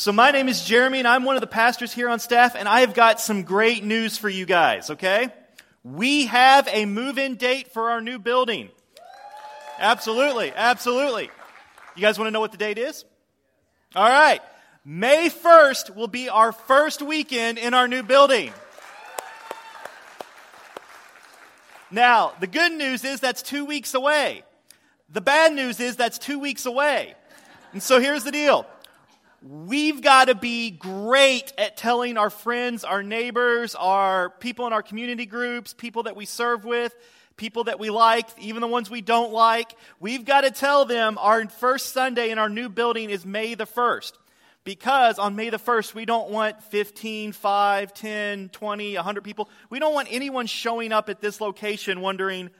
So, 0.00 0.12
my 0.12 0.30
name 0.30 0.48
is 0.48 0.64
Jeremy, 0.64 1.00
and 1.00 1.06
I'm 1.06 1.24
one 1.24 1.36
of 1.36 1.42
the 1.42 1.46
pastors 1.46 1.92
here 1.92 2.08
on 2.08 2.20
staff, 2.20 2.54
and 2.54 2.66
I 2.66 2.80
have 2.80 2.94
got 2.94 3.20
some 3.20 3.42
great 3.42 3.84
news 3.84 4.16
for 4.16 4.30
you 4.30 4.46
guys, 4.46 4.88
okay? 4.88 5.28
We 5.84 6.24
have 6.24 6.66
a 6.72 6.86
move 6.86 7.18
in 7.18 7.34
date 7.34 7.74
for 7.74 7.90
our 7.90 8.00
new 8.00 8.18
building. 8.18 8.70
Absolutely, 9.78 10.54
absolutely. 10.56 11.24
You 11.96 12.00
guys 12.00 12.18
want 12.18 12.28
to 12.28 12.30
know 12.30 12.40
what 12.40 12.50
the 12.50 12.56
date 12.56 12.78
is? 12.78 13.04
All 13.94 14.08
right. 14.08 14.40
May 14.86 15.28
1st 15.28 15.94
will 15.94 16.08
be 16.08 16.30
our 16.30 16.52
first 16.52 17.02
weekend 17.02 17.58
in 17.58 17.74
our 17.74 17.86
new 17.86 18.02
building. 18.02 18.54
Now, 21.90 22.32
the 22.40 22.46
good 22.46 22.72
news 22.72 23.04
is 23.04 23.20
that's 23.20 23.42
two 23.42 23.66
weeks 23.66 23.92
away. 23.92 24.44
The 25.10 25.20
bad 25.20 25.52
news 25.52 25.78
is 25.78 25.96
that's 25.96 26.16
two 26.16 26.38
weeks 26.38 26.64
away. 26.64 27.16
And 27.74 27.82
so 27.82 28.00
here's 28.00 28.24
the 28.24 28.32
deal 28.32 28.66
we've 29.42 30.02
got 30.02 30.26
to 30.26 30.34
be 30.34 30.70
great 30.70 31.52
at 31.56 31.76
telling 31.76 32.16
our 32.16 32.30
friends, 32.30 32.84
our 32.84 33.02
neighbors, 33.02 33.74
our 33.74 34.30
people 34.30 34.66
in 34.66 34.72
our 34.72 34.82
community 34.82 35.26
groups, 35.26 35.72
people 35.72 36.04
that 36.04 36.16
we 36.16 36.26
serve 36.26 36.64
with, 36.64 36.94
people 37.36 37.64
that 37.64 37.78
we 37.78 37.90
like, 37.90 38.26
even 38.38 38.60
the 38.60 38.66
ones 38.66 38.90
we 38.90 39.00
don't 39.00 39.32
like. 39.32 39.74
We've 39.98 40.24
got 40.24 40.42
to 40.42 40.50
tell 40.50 40.84
them 40.84 41.16
our 41.18 41.48
first 41.48 41.92
Sunday 41.92 42.30
in 42.30 42.38
our 42.38 42.50
new 42.50 42.68
building 42.68 43.08
is 43.08 43.24
May 43.24 43.54
the 43.54 43.66
1st. 43.66 44.12
Because 44.62 45.18
on 45.18 45.36
May 45.36 45.48
the 45.48 45.58
1st, 45.58 45.94
we 45.94 46.04
don't 46.04 46.30
want 46.30 46.62
15, 46.64 47.32
5, 47.32 47.94
10, 47.94 48.48
20, 48.50 48.94
100 48.94 49.24
people. 49.24 49.48
We 49.70 49.78
don't 49.78 49.94
want 49.94 50.08
anyone 50.10 50.46
showing 50.46 50.92
up 50.92 51.08
at 51.08 51.22
this 51.22 51.40
location 51.40 52.02
wondering 52.02 52.50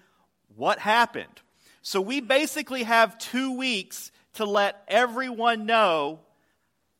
what 0.57 0.79
happened. 0.79 1.43
So 1.83 2.01
we 2.01 2.23
basically 2.23 2.85
have 2.85 3.19
two 3.19 3.57
weeks 3.57 4.11
to 4.35 4.47
let 4.47 4.83
everyone 4.89 5.67
know 5.67 6.21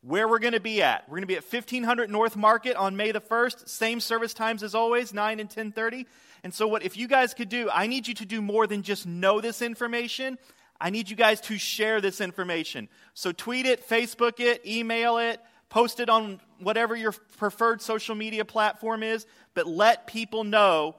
where 0.03 0.27
we're 0.29 0.39
going 0.39 0.55
to 0.55 0.61
be 0.61 0.83
at. 0.83 1.09
We're 1.09 1.17
going 1.17 1.23
to 1.23 1.27
be 1.27 1.37
at 1.37 1.45
1500 1.45 2.11
North 2.11 2.37
Market 2.37 2.77
on 2.77 2.97
May 2.97 3.13
the 3.13 3.21
1st. 3.21 3.69
Same 3.69 4.01
service 4.01 4.33
times 4.33 4.63
as 4.63 4.75
always, 4.75 5.13
9 5.13 5.41
and 5.41 5.51
10:30. 5.51 6.07
And 6.43 6.55
so 6.55 6.67
what 6.67 6.83
if 6.83 6.97
you 6.97 7.07
guys 7.07 7.35
could 7.35 7.51
do, 7.51 7.69
I 7.71 7.87
need 7.87 8.09
you 8.09 8.15
to 8.15 8.25
do 8.25 8.41
more 8.41 8.67
than 8.67 8.83
just 8.83 9.07
know 9.07 9.41
this 9.41 9.61
information. 9.61 10.39
I 10.81 10.89
need 10.89 11.11
you 11.11 11.17
guys 11.17 11.43
to 11.43 11.59
share 11.59 12.01
this 12.01 12.23
information. 12.23 12.89
So 13.13 13.33
tweet 13.33 13.67
it, 13.67 13.87
Facebook 13.87 14.41
it, 14.41 14.65
email 14.67 15.19
it, 15.19 15.39
post 15.69 16.01
it 16.01 16.09
on 16.09 16.41
whatever 16.59 16.97
your 16.97 17.13
preferred 17.37 17.83
social 17.83 18.15
media 18.15 18.47
platform 18.47 19.03
is, 19.03 19.27
but 19.53 19.67
let 19.67 20.07
people 20.07 20.45
know 20.45 20.97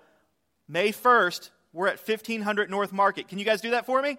May 0.67 0.91
1st, 0.91 1.49
we're 1.73 1.87
at 1.87 2.07
1500 2.07 2.69
North 2.69 2.93
Market. 2.93 3.27
Can 3.27 3.39
you 3.39 3.45
guys 3.45 3.61
do 3.61 3.71
that 3.71 3.87
for 3.87 4.01
me? 4.01 4.17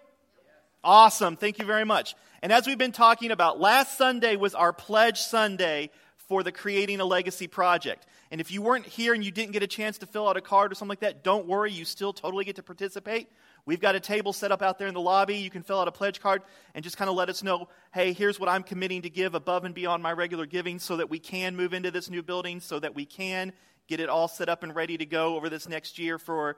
Awesome. 0.83 1.37
Thank 1.37 1.59
you 1.61 1.65
very 1.65 1.85
much. 1.85 2.17
And 2.43 2.53
as 2.53 2.67
we've 2.67 2.77
been 2.77 2.91
talking 2.91 3.31
about, 3.31 3.61
last 3.61 3.97
Sunday 3.97 4.35
was 4.35 4.57
our 4.57 4.73
pledge 4.73 5.21
Sunday 5.21 5.91
for 6.17 6.43
the 6.43 6.51
Creating 6.51 6.99
a 6.99 7.05
Legacy 7.05 7.47
project. 7.47 8.05
And 8.33 8.41
if 8.41 8.51
you 8.51 8.63
weren't 8.63 8.85
here 8.85 9.15
and 9.15 9.23
you 9.23 9.31
didn't 9.31 9.53
get 9.53 9.63
a 9.63 9.69
chance 9.69 9.99
to 9.99 10.07
fill 10.07 10.29
out 10.29 10.37
a 10.37 10.41
card 10.41 10.73
or 10.73 10.75
something 10.75 10.89
like 10.89 11.01
that, 11.01 11.23
don't 11.23 11.47
worry, 11.47 11.71
you 11.71 11.85
still 11.85 12.13
totally 12.13 12.45
get 12.45 12.57
to 12.57 12.63
participate. 12.65 13.29
We've 13.65 13.79
got 13.79 13.95
a 13.95 14.01
table 14.01 14.33
set 14.33 14.51
up 14.51 14.61
out 14.61 14.77
there 14.81 14.89
in 14.89 14.95
the 14.95 15.01
lobby. 15.01 15.37
You 15.37 15.51
can 15.51 15.63
fill 15.63 15.79
out 15.79 15.87
a 15.87 15.93
pledge 15.93 16.21
card 16.21 16.43
and 16.75 16.83
just 16.83 16.97
kind 16.97 17.09
of 17.09 17.15
let 17.15 17.29
us 17.29 17.45
know 17.45 17.69
hey, 17.95 18.13
here's 18.13 18.41
what 18.41 18.49
I'm 18.49 18.65
committing 18.65 19.03
to 19.03 19.11
give 19.11 19.37
above 19.37 19.65
and 19.65 19.73
beyond 19.73 20.03
my 20.03 20.11
regular 20.11 20.47
giving 20.47 20.81
so 20.81 20.97
that 20.97 21.09
we 21.09 21.21
can 21.21 21.55
move 21.55 21.73
into 21.73 21.93
this 21.93 22.11
new 22.11 22.25
building, 22.25 22.59
so 22.59 22.81
that 22.81 22.93
we 22.93 23.07
can 23.07 23.53
get 23.87 24.01
it 24.01 24.09
all 24.09 24.27
set 24.27 24.49
up 24.49 24.65
and 24.65 24.75
ready 24.75 24.99
to 24.99 25.07
go 25.07 25.37
over 25.37 25.49
this 25.49 25.69
next 25.69 25.97
year 25.97 26.19
for 26.19 26.57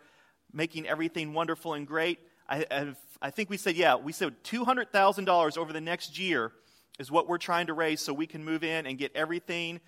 making 0.51 0.87
everything 0.87 1.35
wonderful 1.35 1.75
and 1.75 1.87
great. 1.87 2.21
I, 2.49 2.95
I 3.25 3.31
think 3.31 3.49
we 3.49 3.57
said, 3.57 3.75
yeah, 3.75 3.97
we 3.97 4.13
said 4.13 4.35
$200,000 4.45 5.57
over 5.57 5.73
the 5.73 5.81
next 5.81 6.19
year 6.19 6.53
is 6.99 7.11
what 7.11 7.27
we're 7.27 7.39
trying 7.39 7.69
to 7.69 7.73
raise 7.73 8.03
so 8.03 8.13
we 8.13 8.27
can 8.27 8.45
move 8.45 8.63
in 8.63 8.87
and 8.87 8.99
get 8.99 9.17
everything 9.17 9.81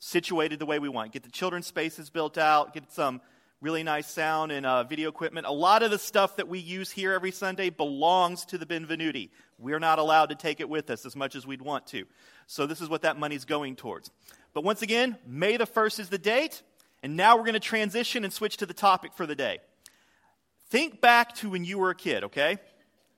situated 0.00 0.58
the 0.58 0.66
way 0.66 0.80
we 0.80 0.88
want. 0.88 1.12
Get 1.12 1.22
the 1.22 1.30
children's 1.30 1.68
spaces 1.68 2.10
built 2.10 2.38
out, 2.38 2.74
get 2.74 2.90
some 2.90 3.20
really 3.60 3.84
nice 3.84 4.10
sound 4.10 4.50
and 4.50 4.66
uh, 4.66 4.82
video 4.82 5.08
equipment. 5.08 5.46
A 5.46 5.52
lot 5.52 5.84
of 5.84 5.92
the 5.92 5.98
stuff 5.98 6.34
that 6.38 6.48
we 6.48 6.58
use 6.58 6.90
here 6.90 7.12
every 7.12 7.30
Sunday 7.30 7.70
belongs 7.70 8.44
to 8.46 8.58
the 8.58 8.66
Benvenuti. 8.66 9.30
We're 9.56 9.78
not 9.78 10.00
allowed 10.00 10.30
to 10.30 10.34
take 10.34 10.58
it 10.58 10.68
with 10.68 10.90
us 10.90 11.06
as 11.06 11.14
much 11.14 11.36
as 11.36 11.46
we'd 11.46 11.62
want 11.62 11.86
to. 11.88 12.04
So 12.48 12.66
this 12.66 12.80
is 12.80 12.88
what 12.88 13.02
that 13.02 13.16
money's 13.16 13.44
going 13.44 13.76
towards. 13.76 14.10
But 14.54 14.64
once 14.64 14.82
again, 14.82 15.18
May 15.24 15.56
the 15.56 15.68
1st 15.68 16.00
is 16.00 16.08
the 16.08 16.18
date, 16.18 16.62
and 17.00 17.16
now 17.16 17.36
we're 17.36 17.44
going 17.44 17.54
to 17.54 17.60
transition 17.60 18.24
and 18.24 18.32
switch 18.32 18.56
to 18.56 18.66
the 18.66 18.74
topic 18.74 19.12
for 19.14 19.24
the 19.24 19.36
day. 19.36 19.60
Think 20.70 21.00
back 21.00 21.34
to 21.36 21.50
when 21.50 21.64
you 21.64 21.78
were 21.78 21.90
a 21.90 21.94
kid, 21.94 22.24
okay? 22.24 22.58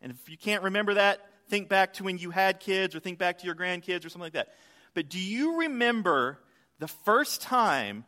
And 0.00 0.10
if 0.10 0.28
you 0.28 0.36
can't 0.36 0.64
remember 0.64 0.94
that, 0.94 1.20
think 1.48 1.68
back 1.68 1.92
to 1.94 2.04
when 2.04 2.18
you 2.18 2.30
had 2.30 2.60
kids 2.60 2.94
or 2.94 3.00
think 3.00 3.18
back 3.18 3.38
to 3.38 3.46
your 3.46 3.54
grandkids 3.54 4.06
or 4.06 4.08
something 4.08 4.22
like 4.22 4.32
that. 4.32 4.48
But 4.94 5.08
do 5.08 5.20
you 5.20 5.60
remember 5.60 6.38
the 6.78 6.88
first 6.88 7.42
time 7.42 8.04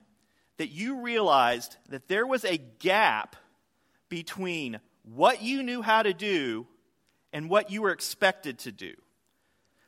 that 0.57 0.69
you 0.69 1.03
realized 1.03 1.77
that 1.91 2.09
there 2.09 2.27
was 2.27 2.45
a 2.45 2.57
gap 2.57 3.37
between 4.09 4.81
what 5.03 5.43
you 5.43 5.63
knew 5.63 5.83
how 5.83 6.03
to 6.03 6.15
do 6.15 6.67
and 7.33 7.51
what 7.51 7.71
you 7.71 7.83
were 7.83 7.91
expected 7.91 8.59
to 8.61 8.73
do? 8.73 8.95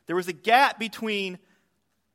There 0.05 0.15
was 0.15 0.27
a 0.27 0.33
gap 0.33 0.79
between, 0.79 1.39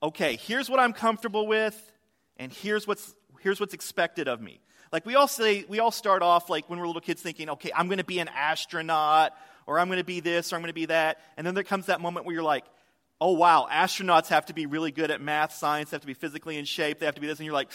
okay, 0.03 0.37
here's 0.37 0.71
what 0.71 0.79
I'm 0.79 0.93
comfortable 0.93 1.47
with, 1.47 1.93
and 2.37 2.53
here's 2.53 2.87
what's, 2.87 3.15
here's 3.41 3.59
what's 3.59 3.75
expected 3.75 4.29
of 4.29 4.41
me. 4.41 4.61
Like 4.93 5.07
we 5.07 5.15
all 5.15 5.29
say, 5.29 5.65
we 5.69 5.81
all 5.81 5.91
start 5.91 6.23
off 6.23 6.51
like 6.51 6.69
when 6.69 6.79
we're 6.79 6.87
little 6.87 7.01
kids 7.01 7.23
thinking, 7.23 7.49
okay, 7.51 7.71
I'm 7.75 7.87
going 7.87 7.99
to 7.99 8.05
be 8.05 8.19
an 8.19 8.29
astronaut, 8.29 9.33
or 9.67 9.79
I'm 9.79 9.89
going 9.89 9.99
to 9.99 10.05
be 10.05 10.21
this, 10.21 10.53
or 10.53 10.57
I'm 10.57 10.63
going 10.63 10.69
to 10.69 10.75
be 10.75 10.87
that. 10.87 11.19
And 11.37 11.47
then 11.47 11.55
there 11.55 11.65
comes 11.65 11.87
that 11.87 12.01
moment 12.01 12.27
where 12.27 12.35
you're 12.35 12.43
like, 12.43 12.65
oh 13.21 13.33
wow, 13.33 13.69
astronauts 13.71 14.29
have 14.29 14.47
to 14.47 14.53
be 14.53 14.67
really 14.67 14.91
good 14.91 15.11
at 15.11 15.21
math, 15.21 15.55
science, 15.55 15.91
they 15.91 15.95
have 15.95 16.03
to 16.03 16.07
be 16.07 16.15
physically 16.15 16.59
in 16.59 16.65
shape, 16.65 16.99
they 16.99 17.07
have 17.07 17.15
to 17.15 17.21
be 17.21 17.27
this. 17.27 17.39
And 17.39 17.47
you're 17.47 17.55
like, 17.55 17.71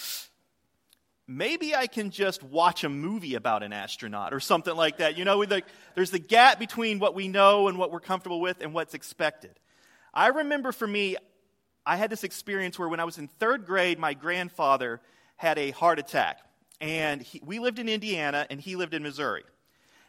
maybe 1.26 1.74
I 1.76 1.88
can 1.88 2.12
just 2.12 2.44
watch 2.44 2.84
a 2.84 2.90
movie 2.90 3.36
about 3.36 3.64
an 3.64 3.74
astronaut 3.74 4.34
or 4.34 4.40
something 4.40 4.76
like 4.76 4.98
that. 4.98 5.18
You 5.18 5.26
know, 5.26 5.44
there's 5.96 6.12
the 6.12 6.20
gap 6.20 6.60
between 6.60 7.00
what 7.00 7.16
we 7.16 7.30
know 7.30 7.68
and 7.68 7.78
what 7.78 7.92
we're 7.92 8.00
comfortable 8.00 8.42
with 8.42 8.62
and 8.62 8.74
what's 8.74 8.94
expected. 8.94 9.58
I 10.14 10.28
remember 10.28 10.72
for 10.72 10.86
me, 10.88 11.16
I 11.86 11.96
had 11.96 12.10
this 12.10 12.26
experience 12.26 12.78
where 12.78 12.90
when 12.90 13.00
I 13.00 13.06
was 13.06 13.18
in 13.18 13.28
third 13.28 13.66
grade, 13.66 13.98
my 13.98 14.14
grandfather 14.14 15.00
had 15.38 15.58
a 15.58 15.72
heart 15.72 15.98
attack. 16.00 16.40
And 16.80 17.22
he, 17.22 17.42
we 17.46 17.60
lived 17.60 17.80
in 17.80 17.90
Indiana, 17.90 18.46
and 18.50 18.60
he 18.60 18.76
lived 18.76 18.94
in 18.94 19.04
Missouri. 19.04 19.44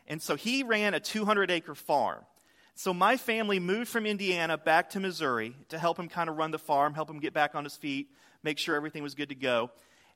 And 0.06 0.20
so 0.22 0.36
he 0.36 0.62
ran 0.62 0.94
a 0.94 1.00
200 1.00 1.50
acre 1.50 1.74
farm. 1.74 2.24
So 2.74 2.94
my 2.94 3.16
family 3.16 3.58
moved 3.58 3.88
from 3.88 4.06
Indiana 4.06 4.56
back 4.56 4.90
to 4.90 5.00
Missouri 5.00 5.54
to 5.70 5.78
help 5.78 5.98
him 5.98 6.08
kind 6.08 6.30
of 6.30 6.36
run 6.36 6.50
the 6.50 6.58
farm, 6.58 6.94
help 6.94 7.10
him 7.10 7.18
get 7.18 7.34
back 7.34 7.54
on 7.54 7.64
his 7.64 7.76
feet, 7.76 8.08
make 8.42 8.58
sure 8.58 8.76
everything 8.76 9.02
was 9.02 9.14
good 9.14 9.30
to 9.30 9.34
go. 9.34 9.70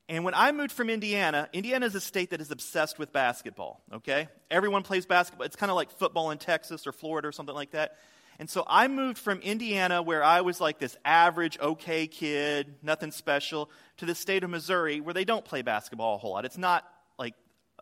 And 0.09 0.25
when 0.25 0.35
I 0.35 0.53
moved 0.53 0.73
from 0.73 0.91
Indiana, 0.91 1.49
Indiana 1.53 1.87
is 1.87 1.95
a 1.95 2.01
state 2.01 2.31
that 2.31 2.41
is 2.41 2.51
obsessed 2.51 2.99
with 2.99 3.13
basketball, 3.13 3.81
okay? 3.95 4.29
Everyone 4.51 4.83
plays 4.83 5.07
basketball. 5.07 5.47
It's 5.47 5.57
kind 5.57 5.71
of 5.71 5.77
like 5.77 5.91
football 5.91 6.31
in 6.31 6.39
Texas 6.39 6.87
or 6.87 6.93
Florida 6.93 7.29
or 7.29 7.33
something 7.33 7.55
like 7.55 7.73
that. 7.73 7.97
And 8.39 8.49
so 8.49 8.65
I 8.67 8.89
moved 8.89 9.19
from 9.19 9.41
Indiana, 9.41 10.03
where 10.03 10.25
I 10.25 10.41
was 10.41 10.61
like 10.61 10.79
this 10.79 10.97
average, 11.05 11.59
okay 11.61 12.07
kid, 12.07 12.75
nothing 12.83 13.11
special, 13.11 13.71
to 14.03 14.07
the 14.07 14.15
state 14.17 14.43
of 14.43 14.51
Missouri, 14.51 15.01
where 15.01 15.15
they 15.15 15.25
don't 15.25 15.45
play 15.45 15.63
basketball 15.63 16.17
a 16.17 16.19
whole 16.19 16.33
lot. 16.33 16.45
It's 16.45 16.59
not 16.59 16.85
like 17.21 17.35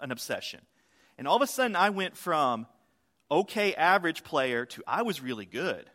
an 0.02 0.12
obsession. 0.12 0.60
And 1.16 1.26
all 1.26 1.34
of 1.34 1.40
a 1.40 1.46
sudden, 1.46 1.74
I 1.74 1.88
went 1.88 2.14
from 2.14 2.66
okay 3.30 3.74
average 3.74 4.22
player 4.22 4.66
to 4.66 4.82
I 4.86 5.00
was 5.00 5.22
really 5.22 5.46
good. 5.46 5.88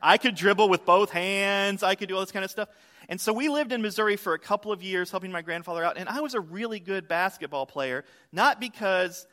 I 0.00 0.16
could 0.16 0.34
dribble 0.34 0.70
with 0.70 0.86
both 0.86 1.10
hands, 1.10 1.82
I 1.82 1.94
could 1.94 2.08
do 2.08 2.14
all 2.14 2.22
this 2.22 2.32
kind 2.32 2.42
of 2.42 2.50
stuff. 2.50 2.70
And 3.10 3.20
so 3.20 3.34
we 3.34 3.50
lived 3.50 3.70
in 3.70 3.82
Missouri 3.82 4.16
for 4.16 4.32
a 4.32 4.38
couple 4.38 4.72
of 4.72 4.82
years, 4.82 5.10
helping 5.10 5.30
my 5.30 5.42
grandfather 5.42 5.84
out, 5.84 5.98
and 5.98 6.08
I 6.08 6.22
was 6.22 6.32
a 6.32 6.40
really 6.40 6.80
good 6.80 7.06
basketball 7.06 7.66
player, 7.66 8.02
not 8.32 8.58
because 8.60 9.26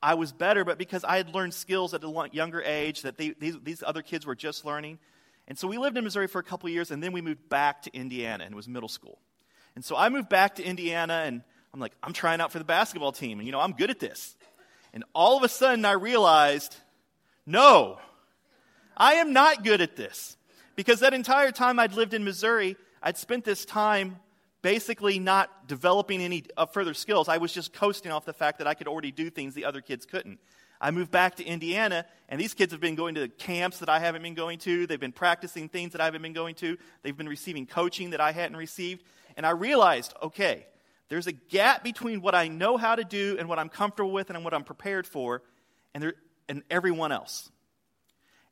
I 0.00 0.14
was 0.14 0.30
better, 0.30 0.64
but 0.64 0.78
because 0.78 1.02
I 1.02 1.16
had 1.16 1.34
learned 1.34 1.54
skills 1.54 1.92
at 1.92 2.04
a 2.04 2.28
younger 2.30 2.62
age 2.62 3.02
that 3.02 3.18
they, 3.18 3.30
these, 3.30 3.56
these 3.64 3.82
other 3.84 4.02
kids 4.02 4.26
were 4.26 4.36
just 4.36 4.64
learning. 4.64 5.00
And 5.48 5.58
so 5.58 5.66
we 5.66 5.76
lived 5.76 5.98
in 5.98 6.04
Missouri 6.04 6.28
for 6.28 6.38
a 6.38 6.44
couple 6.44 6.68
of 6.68 6.72
years, 6.72 6.92
and 6.92 7.02
then 7.02 7.10
we 7.10 7.20
moved 7.20 7.48
back 7.48 7.82
to 7.82 7.90
Indiana, 7.92 8.44
and 8.44 8.52
it 8.52 8.56
was 8.56 8.68
middle 8.68 8.88
school. 8.88 9.18
And 9.78 9.84
so 9.84 9.96
I 9.96 10.08
moved 10.08 10.28
back 10.28 10.56
to 10.56 10.64
Indiana, 10.64 11.22
and 11.24 11.40
I'm 11.72 11.78
like, 11.78 11.92
I'm 12.02 12.12
trying 12.12 12.40
out 12.40 12.50
for 12.50 12.58
the 12.58 12.64
basketball 12.64 13.12
team, 13.12 13.38
and 13.38 13.46
you 13.46 13.52
know, 13.52 13.60
I'm 13.60 13.70
good 13.70 13.90
at 13.90 14.00
this. 14.00 14.34
And 14.92 15.04
all 15.14 15.36
of 15.36 15.44
a 15.44 15.48
sudden, 15.48 15.84
I 15.84 15.92
realized, 15.92 16.74
no, 17.46 18.00
I 18.96 19.12
am 19.12 19.32
not 19.32 19.62
good 19.62 19.80
at 19.80 19.94
this. 19.94 20.36
Because 20.74 20.98
that 20.98 21.14
entire 21.14 21.52
time 21.52 21.78
I'd 21.78 21.92
lived 21.92 22.12
in 22.12 22.24
Missouri, 22.24 22.74
I'd 23.00 23.18
spent 23.18 23.44
this 23.44 23.64
time 23.64 24.16
basically 24.62 25.20
not 25.20 25.68
developing 25.68 26.22
any 26.22 26.42
uh, 26.56 26.66
further 26.66 26.92
skills. 26.92 27.28
I 27.28 27.38
was 27.38 27.52
just 27.52 27.72
coasting 27.72 28.10
off 28.10 28.24
the 28.24 28.32
fact 28.32 28.58
that 28.58 28.66
I 28.66 28.74
could 28.74 28.88
already 28.88 29.12
do 29.12 29.30
things 29.30 29.54
the 29.54 29.66
other 29.66 29.80
kids 29.80 30.06
couldn't. 30.06 30.40
I 30.80 30.90
moved 30.90 31.12
back 31.12 31.36
to 31.36 31.44
Indiana, 31.44 32.04
and 32.28 32.40
these 32.40 32.54
kids 32.54 32.72
have 32.72 32.80
been 32.80 32.96
going 32.96 33.14
to 33.14 33.28
camps 33.28 33.78
that 33.78 33.88
I 33.88 34.00
haven't 34.00 34.22
been 34.22 34.34
going 34.34 34.58
to. 34.60 34.88
They've 34.88 34.98
been 34.98 35.12
practicing 35.12 35.68
things 35.68 35.92
that 35.92 36.00
I 36.00 36.06
haven't 36.06 36.22
been 36.22 36.32
going 36.32 36.56
to. 36.56 36.76
They've 37.02 37.16
been 37.16 37.28
receiving 37.28 37.66
coaching 37.66 38.10
that 38.10 38.20
I 38.20 38.32
hadn't 38.32 38.56
received. 38.56 39.04
And 39.38 39.46
I 39.46 39.50
realized, 39.50 40.12
okay, 40.20 40.66
there's 41.08 41.28
a 41.28 41.32
gap 41.32 41.84
between 41.84 42.20
what 42.20 42.34
I 42.34 42.48
know 42.48 42.76
how 42.76 42.96
to 42.96 43.04
do 43.04 43.36
and 43.38 43.48
what 43.48 43.60
I'm 43.60 43.68
comfortable 43.68 44.10
with 44.10 44.30
and 44.30 44.44
what 44.44 44.52
I'm 44.52 44.64
prepared 44.64 45.06
for, 45.06 45.42
and, 45.94 46.02
there, 46.02 46.14
and 46.48 46.64
everyone 46.68 47.12
else. 47.12 47.48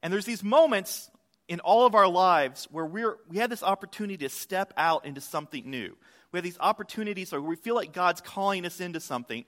And 0.01 0.13
there's 0.13 0.25
these 0.25 0.45
moments 0.45 1.11
in 1.49 1.59
all 1.59 1.87
of 1.87 1.97
our 1.97 2.07
lives 2.07 2.69
where 2.71 2.87
we're, 2.87 3.17
we 3.29 3.39
have 3.39 3.51
this 3.51 3.65
opportunity 3.65 4.17
to 4.19 4.29
step 4.29 4.73
out 4.77 5.05
into 5.05 5.21
something 5.21 5.69
new. 5.69 5.97
We 6.31 6.39
have 6.39 6.45
these 6.45 6.59
opportunities 6.61 7.33
where 7.33 7.41
we 7.41 7.57
feel 7.57 7.75
like 7.75 7.93
God's 7.93 8.21
calling 8.21 8.65
us 8.65 8.81
into 8.81 9.01
something, 9.01 9.45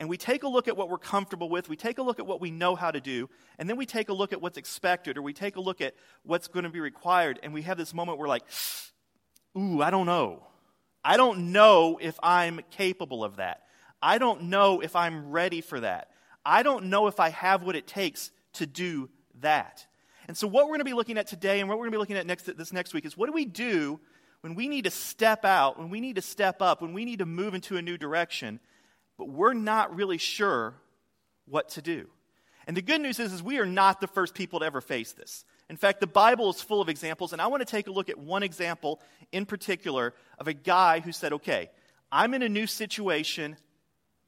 and 0.00 0.08
we 0.08 0.16
take 0.16 0.42
a 0.42 0.48
look 0.48 0.66
at 0.66 0.76
what 0.76 0.90
we're 0.90 0.98
comfortable 0.98 1.48
with, 1.48 1.68
we 1.68 1.76
take 1.76 1.98
a 1.98 2.02
look 2.02 2.18
at 2.18 2.26
what 2.26 2.40
we 2.40 2.50
know 2.50 2.74
how 2.74 2.90
to 2.90 3.00
do, 3.00 3.30
and 3.60 3.68
then 3.68 3.76
we 3.76 3.86
take 3.86 4.08
a 4.08 4.12
look 4.12 4.32
at 4.32 4.42
what's 4.42 4.58
expected, 4.58 5.16
or 5.16 5.22
we 5.22 5.34
take 5.34 5.54
a 5.54 5.60
look 5.60 5.80
at 5.80 5.94
what's 6.24 6.48
going 6.48 6.64
to 6.64 6.70
be 6.70 6.80
required, 6.80 7.38
and 7.44 7.54
we 7.54 7.62
have 7.62 7.78
this 7.78 7.94
moment 7.94 8.18
where, 8.18 8.24
we're 8.24 8.28
like, 8.28 8.44
ooh, 9.56 9.80
I 9.82 9.90
don't 9.90 10.06
know. 10.06 10.42
I 11.04 11.16
don't 11.16 11.52
know 11.52 11.98
if 12.00 12.18
I'm 12.22 12.60
capable 12.70 13.24
of 13.24 13.36
that. 13.36 13.62
I 14.02 14.18
don't 14.18 14.44
know 14.44 14.80
if 14.80 14.96
I'm 14.96 15.30
ready 15.30 15.60
for 15.60 15.80
that. 15.80 16.10
I 16.44 16.62
don't 16.62 16.86
know 16.86 17.06
if 17.06 17.20
I 17.20 17.30
have 17.30 17.62
what 17.62 17.76
it 17.76 17.86
takes 17.86 18.30
to 18.54 18.66
do 18.66 19.08
that. 19.40 19.86
And 20.28 20.36
so, 20.36 20.46
what 20.46 20.64
we're 20.64 20.70
going 20.70 20.80
to 20.80 20.84
be 20.84 20.94
looking 20.94 21.18
at 21.18 21.26
today 21.26 21.60
and 21.60 21.68
what 21.68 21.78
we're 21.78 21.84
going 21.84 21.92
to 21.92 21.96
be 21.96 22.00
looking 22.00 22.16
at 22.16 22.26
next, 22.26 22.44
this 22.56 22.72
next 22.72 22.94
week 22.94 23.04
is 23.04 23.16
what 23.16 23.26
do 23.26 23.32
we 23.32 23.44
do 23.44 24.00
when 24.42 24.54
we 24.54 24.68
need 24.68 24.84
to 24.84 24.90
step 24.90 25.44
out, 25.44 25.78
when 25.78 25.90
we 25.90 26.00
need 26.00 26.16
to 26.16 26.22
step 26.22 26.62
up, 26.62 26.80
when 26.80 26.92
we 26.92 27.04
need 27.04 27.18
to 27.18 27.26
move 27.26 27.54
into 27.54 27.76
a 27.76 27.82
new 27.82 27.98
direction, 27.98 28.60
but 29.18 29.28
we're 29.28 29.54
not 29.54 29.94
really 29.94 30.18
sure 30.18 30.74
what 31.46 31.68
to 31.70 31.82
do? 31.82 32.08
And 32.70 32.76
the 32.76 32.82
good 32.82 33.00
news 33.00 33.18
is, 33.18 33.32
is 33.32 33.42
we 33.42 33.58
are 33.58 33.66
not 33.66 34.00
the 34.00 34.06
first 34.06 34.32
people 34.32 34.60
to 34.60 34.64
ever 34.64 34.80
face 34.80 35.10
this. 35.10 35.44
In 35.68 35.76
fact, 35.76 35.98
the 35.98 36.06
Bible 36.06 36.50
is 36.50 36.62
full 36.62 36.80
of 36.80 36.88
examples, 36.88 37.32
and 37.32 37.42
I 37.42 37.48
want 37.48 37.62
to 37.62 37.64
take 37.64 37.88
a 37.88 37.90
look 37.90 38.08
at 38.08 38.16
one 38.16 38.44
example 38.44 39.00
in 39.32 39.44
particular 39.44 40.14
of 40.38 40.46
a 40.46 40.52
guy 40.52 41.00
who 41.00 41.10
said, 41.10 41.32
Okay, 41.32 41.68
I'm 42.12 42.32
in 42.32 42.42
a 42.42 42.48
new 42.48 42.68
situation. 42.68 43.56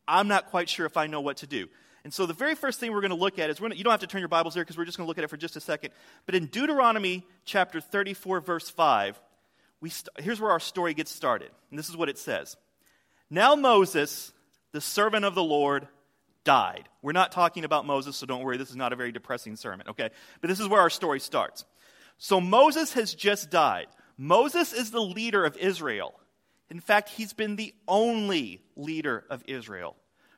I'm 0.09 0.27
not 0.27 0.47
quite 0.51 0.69
sure 0.69 0.87
if 0.87 0.97
I 0.97 1.07
know 1.07 1.21
what 1.21 1.37
to 1.37 1.47
do. 1.47 1.69
And 2.03 2.13
so 2.13 2.27
the 2.27 2.35
very 2.35 2.57
first 2.57 2.81
thing 2.81 2.91
we're 2.91 3.01
going 3.01 3.11
to 3.11 3.17
look 3.17 3.39
at 3.39 3.49
is 3.49 3.59
to, 3.59 3.77
you 3.77 3.85
don't 3.85 3.93
have 3.93 4.01
to 4.01 4.09
turn 4.09 4.19
your 4.19 4.27
Bibles 4.27 4.55
there 4.55 4.65
because 4.65 4.77
we're 4.77 4.87
just 4.87 4.99
going 4.99 5.07
to 5.07 5.09
look 5.09 5.19
at 5.19 5.23
it 5.23 5.31
for 5.31 5.37
just 5.37 5.55
a 5.55 5.61
second. 5.61 5.93
But 6.27 6.35
in 6.35 6.47
Deuteronomy 6.47 7.25
chapter 7.45 7.81
34, 7.81 8.41
verse 8.41 8.69
5, 8.69 9.21
we 9.81 9.91
st- 9.91 10.09
here's 10.19 10.41
where 10.41 10.51
our 10.51 10.59
story 10.59 10.95
gets 10.95 11.13
started. 11.13 11.53
And 11.71 11.79
this 11.79 11.89
is 11.89 11.97
what 11.97 12.09
it 12.09 12.19
says 12.19 12.57
Now 13.31 13.55
Moses, 13.55 14.33
the 14.73 14.81
servant 14.81 15.25
of 15.25 15.37
the 15.37 15.45
Lord, 15.45 15.87
died. 16.45 16.89
We're 17.03 17.13
not 17.13 17.33
talking 17.33 17.65
about 17.65 17.87
Moses, 17.87 18.17
so 18.17 18.27
don't 18.27 18.43
worry, 18.43 18.57
this 18.57 18.71
is 18.71 18.77
not 18.77 18.93
a 18.93 18.97
very 18.97 19.13
depressing 19.13 19.57
sermon, 19.57 19.89
okay? 19.89 20.11
But 20.41 20.49
this 20.49 20.61
is 20.61 20.69
where 20.69 20.81
our 20.81 20.91
story 20.91 21.21
starts. 21.21 21.65
So 22.19 22.41
Moses 22.41 22.93
has 22.95 23.15
just 23.15 23.51
died. 23.51 23.87
Moses 24.17 24.73
is 24.73 24.91
the 24.91 25.01
leader 25.01 25.45
of 25.45 25.57
Israel. 25.57 26.15
In 26.71 26.81
fact, 26.81 27.11
he's 27.11 27.33
been 27.33 27.57
the 27.57 27.75
only 27.87 28.63
leader 28.77 29.25
of 29.29 29.43
Israel. 29.47 29.97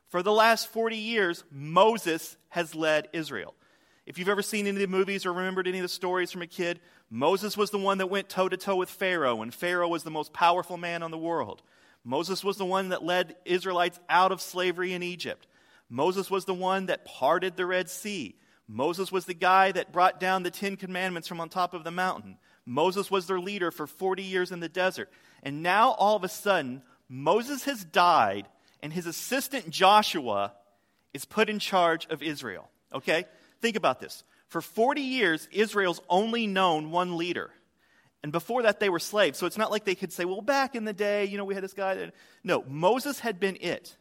For 0.09 0.21
the 0.21 0.31
last 0.31 0.67
40 0.67 0.97
years, 0.97 1.43
Moses 1.51 2.37
has 2.49 2.75
led 2.75 3.09
Israel. 3.13 3.53
If 4.05 4.19
you've 4.19 4.29
ever 4.29 4.41
seen 4.41 4.67
any 4.67 4.75
of 4.75 4.81
the 4.81 4.87
movies 4.87 5.25
or 5.25 5.33
remembered 5.33 5.67
any 5.67 5.79
of 5.79 5.83
the 5.83 5.89
stories 5.89 6.31
from 6.31 6.43
a 6.43 6.47
kid, 6.47 6.79
Moses 7.09 7.57
was 7.57 7.71
the 7.71 7.79
one 7.79 7.97
that 7.97 8.09
went 8.09 8.29
toe 8.29 8.47
to 8.47 8.57
toe 8.57 8.75
with 8.75 8.89
Pharaoh, 8.89 9.41
and 9.41 9.53
Pharaoh 9.53 9.87
was 9.87 10.03
the 10.03 10.11
most 10.11 10.31
powerful 10.31 10.77
man 10.77 11.01
on 11.01 11.11
the 11.11 11.17
world. 11.17 11.63
Moses 12.03 12.43
was 12.43 12.57
the 12.57 12.65
one 12.65 12.89
that 12.89 13.03
led 13.03 13.35
Israelites 13.45 13.99
out 14.07 14.31
of 14.31 14.41
slavery 14.41 14.93
in 14.93 15.01
Egypt. 15.01 15.47
Moses 15.89 16.29
was 16.29 16.45
the 16.45 16.53
one 16.53 16.87
that 16.87 17.05
parted 17.05 17.55
the 17.55 17.65
Red 17.65 17.89
Sea. 17.89 18.35
Moses 18.67 19.11
was 19.11 19.25
the 19.25 19.33
guy 19.33 19.71
that 19.71 19.91
brought 19.91 20.19
down 20.19 20.43
the 20.43 20.51
Ten 20.51 20.75
Commandments 20.75 21.27
from 21.27 21.39
on 21.39 21.49
top 21.49 21.73
of 21.73 21.83
the 21.83 21.91
mountain. 21.91 22.37
Moses 22.65 23.11
was 23.11 23.27
their 23.27 23.39
leader 23.39 23.69
for 23.69 23.85
40 23.85 24.23
years 24.23 24.51
in 24.51 24.59
the 24.59 24.69
desert. 24.69 25.11
And 25.43 25.61
now, 25.61 25.91
all 25.91 26.15
of 26.15 26.23
a 26.23 26.29
sudden, 26.29 26.81
Moses 27.07 27.65
has 27.65 27.83
died, 27.83 28.47
and 28.81 28.91
his 28.91 29.05
assistant 29.05 29.69
Joshua 29.69 30.53
is 31.13 31.25
put 31.25 31.49
in 31.49 31.59
charge 31.59 32.07
of 32.09 32.23
Israel. 32.23 32.69
Okay? 32.91 33.25
Think 33.61 33.75
about 33.75 33.99
this. 33.99 34.23
For 34.47 34.61
40 34.61 35.01
years, 35.01 35.47
Israel's 35.51 36.01
only 36.09 36.47
known 36.47 36.91
one 36.91 37.17
leader. 37.17 37.51
And 38.23 38.31
before 38.31 38.63
that, 38.63 38.79
they 38.79 38.89
were 38.89 38.99
slaves. 38.99 39.37
So 39.37 39.45
it's 39.45 39.57
not 39.57 39.69
like 39.69 39.85
they 39.85 39.93
could 39.93 40.11
say, 40.11 40.25
well, 40.25 40.41
back 40.41 40.73
in 40.73 40.83
the 40.83 40.93
day, 40.93 41.25
you 41.25 41.37
know, 41.37 41.45
we 41.45 41.53
had 41.53 41.63
this 41.63 41.73
guy. 41.73 42.11
No, 42.43 42.63
Moses 42.67 43.19
had 43.19 43.39
been 43.39 43.57
it. 43.61 43.95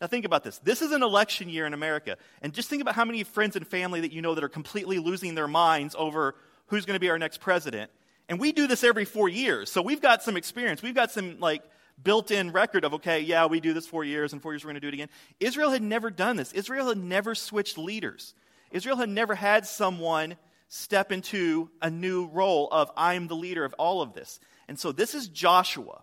Now, 0.00 0.06
think 0.06 0.24
about 0.24 0.44
this. 0.44 0.58
This 0.58 0.82
is 0.82 0.92
an 0.92 1.02
election 1.02 1.48
year 1.48 1.66
in 1.66 1.74
America. 1.74 2.16
And 2.42 2.52
just 2.52 2.68
think 2.68 2.82
about 2.82 2.94
how 2.94 3.04
many 3.04 3.22
friends 3.22 3.56
and 3.56 3.66
family 3.66 4.00
that 4.00 4.12
you 4.12 4.22
know 4.22 4.34
that 4.34 4.44
are 4.44 4.48
completely 4.48 4.98
losing 4.98 5.34
their 5.34 5.48
minds 5.48 5.94
over 5.96 6.34
who's 6.66 6.84
going 6.84 6.96
to 6.96 7.00
be 7.00 7.10
our 7.10 7.18
next 7.18 7.40
president. 7.40 7.90
And 8.28 8.40
we 8.40 8.52
do 8.52 8.66
this 8.66 8.84
every 8.84 9.04
four 9.04 9.28
years. 9.28 9.70
So 9.70 9.82
we've 9.82 10.00
got 10.00 10.22
some 10.22 10.36
experience. 10.36 10.82
We've 10.82 10.94
got 10.94 11.10
some, 11.10 11.38
like, 11.40 11.62
built 12.02 12.30
in 12.30 12.52
record 12.52 12.84
of, 12.84 12.94
okay, 12.94 13.20
yeah, 13.20 13.46
we 13.46 13.60
do 13.60 13.72
this 13.72 13.86
four 13.86 14.02
years, 14.02 14.32
and 14.32 14.42
four 14.42 14.52
years 14.52 14.64
we're 14.64 14.72
going 14.72 14.80
to 14.80 14.80
do 14.80 14.88
it 14.88 14.94
again. 14.94 15.08
Israel 15.38 15.70
had 15.70 15.82
never 15.82 16.10
done 16.10 16.36
this. 16.36 16.52
Israel 16.52 16.88
had 16.88 16.98
never 16.98 17.34
switched 17.34 17.78
leaders. 17.78 18.34
Israel 18.70 18.96
had 18.96 19.08
never 19.08 19.34
had 19.34 19.66
someone 19.66 20.36
step 20.68 21.12
into 21.12 21.70
a 21.80 21.90
new 21.90 22.26
role 22.26 22.68
of, 22.72 22.90
I'm 22.96 23.28
the 23.28 23.36
leader 23.36 23.64
of 23.64 23.74
all 23.74 24.02
of 24.02 24.12
this. 24.12 24.40
And 24.66 24.78
so 24.78 24.90
this 24.90 25.14
is 25.14 25.28
Joshua. 25.28 26.02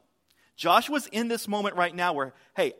Joshua's 0.55 1.07
in 1.07 1.27
this 1.27 1.47
moment 1.47 1.75
right 1.75 1.93
now 1.93 2.13
where, 2.13 2.33
hey, 2.55 2.73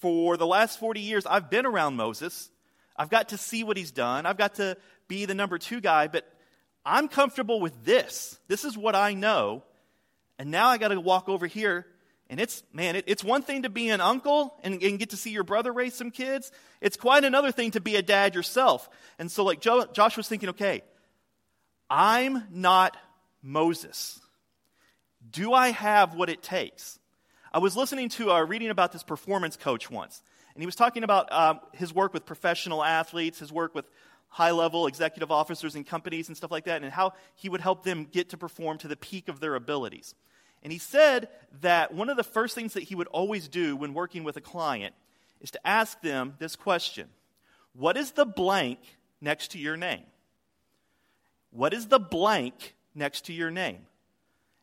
for 0.00 0.36
the 0.36 0.46
last 0.46 0.78
40 0.78 1.00
years, 1.00 1.26
I've 1.26 1.50
been 1.50 1.66
around 1.66 1.96
Moses. 1.96 2.50
I've 2.96 3.10
got 3.10 3.30
to 3.30 3.38
see 3.38 3.64
what 3.64 3.76
he's 3.76 3.92
done. 3.92 4.26
I've 4.26 4.36
got 4.36 4.56
to 4.56 4.76
be 5.08 5.24
the 5.24 5.34
number 5.34 5.58
two 5.58 5.80
guy, 5.80 6.08
but 6.08 6.26
I'm 6.84 7.08
comfortable 7.08 7.60
with 7.60 7.84
this. 7.84 8.38
This 8.48 8.64
is 8.64 8.76
what 8.76 8.94
I 8.94 9.14
know. 9.14 9.62
And 10.38 10.50
now 10.50 10.68
I 10.68 10.78
got 10.78 10.88
to 10.88 11.00
walk 11.00 11.28
over 11.28 11.46
here 11.46 11.86
and 12.30 12.38
it's, 12.38 12.62
man, 12.72 12.94
it, 12.94 13.04
it's 13.08 13.24
one 13.24 13.42
thing 13.42 13.62
to 13.62 13.68
be 13.68 13.88
an 13.88 14.00
uncle 14.00 14.54
and, 14.62 14.80
and, 14.80 15.00
get 15.00 15.10
to 15.10 15.16
see 15.16 15.30
your 15.30 15.42
brother 15.42 15.72
raise 15.72 15.94
some 15.94 16.12
kids. 16.12 16.52
It's 16.80 16.96
quite 16.96 17.24
another 17.24 17.50
thing 17.50 17.72
to 17.72 17.80
be 17.80 17.96
a 17.96 18.02
dad 18.02 18.36
yourself. 18.36 18.88
And 19.18 19.30
so, 19.30 19.42
like, 19.42 19.60
jo- 19.60 19.86
Josh 19.92 20.16
was 20.16 20.28
thinking, 20.28 20.50
okay, 20.50 20.82
I'm 21.90 22.44
not 22.52 22.96
Moses. 23.42 24.20
Do 25.28 25.52
I 25.52 25.70
have 25.70 26.14
what 26.14 26.30
it 26.30 26.40
takes? 26.40 26.99
I 27.52 27.58
was 27.58 27.76
listening 27.76 28.08
to, 28.10 28.30
uh, 28.30 28.42
reading 28.42 28.70
about 28.70 28.92
this 28.92 29.02
performance 29.02 29.56
coach 29.56 29.90
once, 29.90 30.22
and 30.54 30.62
he 30.62 30.66
was 30.66 30.76
talking 30.76 31.02
about 31.02 31.32
uh, 31.32 31.54
his 31.72 31.92
work 31.92 32.14
with 32.14 32.24
professional 32.24 32.84
athletes, 32.84 33.40
his 33.40 33.52
work 33.52 33.74
with 33.74 33.86
high 34.28 34.52
level 34.52 34.86
executive 34.86 35.32
officers 35.32 35.74
in 35.74 35.82
companies 35.82 36.28
and 36.28 36.36
stuff 36.36 36.52
like 36.52 36.66
that, 36.66 36.82
and 36.82 36.92
how 36.92 37.12
he 37.34 37.48
would 37.48 37.60
help 37.60 37.82
them 37.82 38.04
get 38.04 38.28
to 38.28 38.36
perform 38.36 38.78
to 38.78 38.88
the 38.88 38.96
peak 38.96 39.28
of 39.28 39.40
their 39.40 39.56
abilities. 39.56 40.14
And 40.62 40.72
he 40.72 40.78
said 40.78 41.28
that 41.62 41.92
one 41.92 42.08
of 42.08 42.16
the 42.16 42.22
first 42.22 42.54
things 42.54 42.74
that 42.74 42.84
he 42.84 42.94
would 42.94 43.08
always 43.08 43.48
do 43.48 43.74
when 43.74 43.94
working 43.94 44.22
with 44.22 44.36
a 44.36 44.40
client 44.40 44.94
is 45.40 45.50
to 45.50 45.66
ask 45.66 46.00
them 46.02 46.34
this 46.38 46.54
question 46.54 47.08
What 47.72 47.96
is 47.96 48.12
the 48.12 48.26
blank 48.26 48.78
next 49.20 49.50
to 49.52 49.58
your 49.58 49.76
name? 49.76 50.04
What 51.50 51.74
is 51.74 51.88
the 51.88 51.98
blank 51.98 52.76
next 52.94 53.24
to 53.24 53.32
your 53.32 53.50
name? 53.50 53.86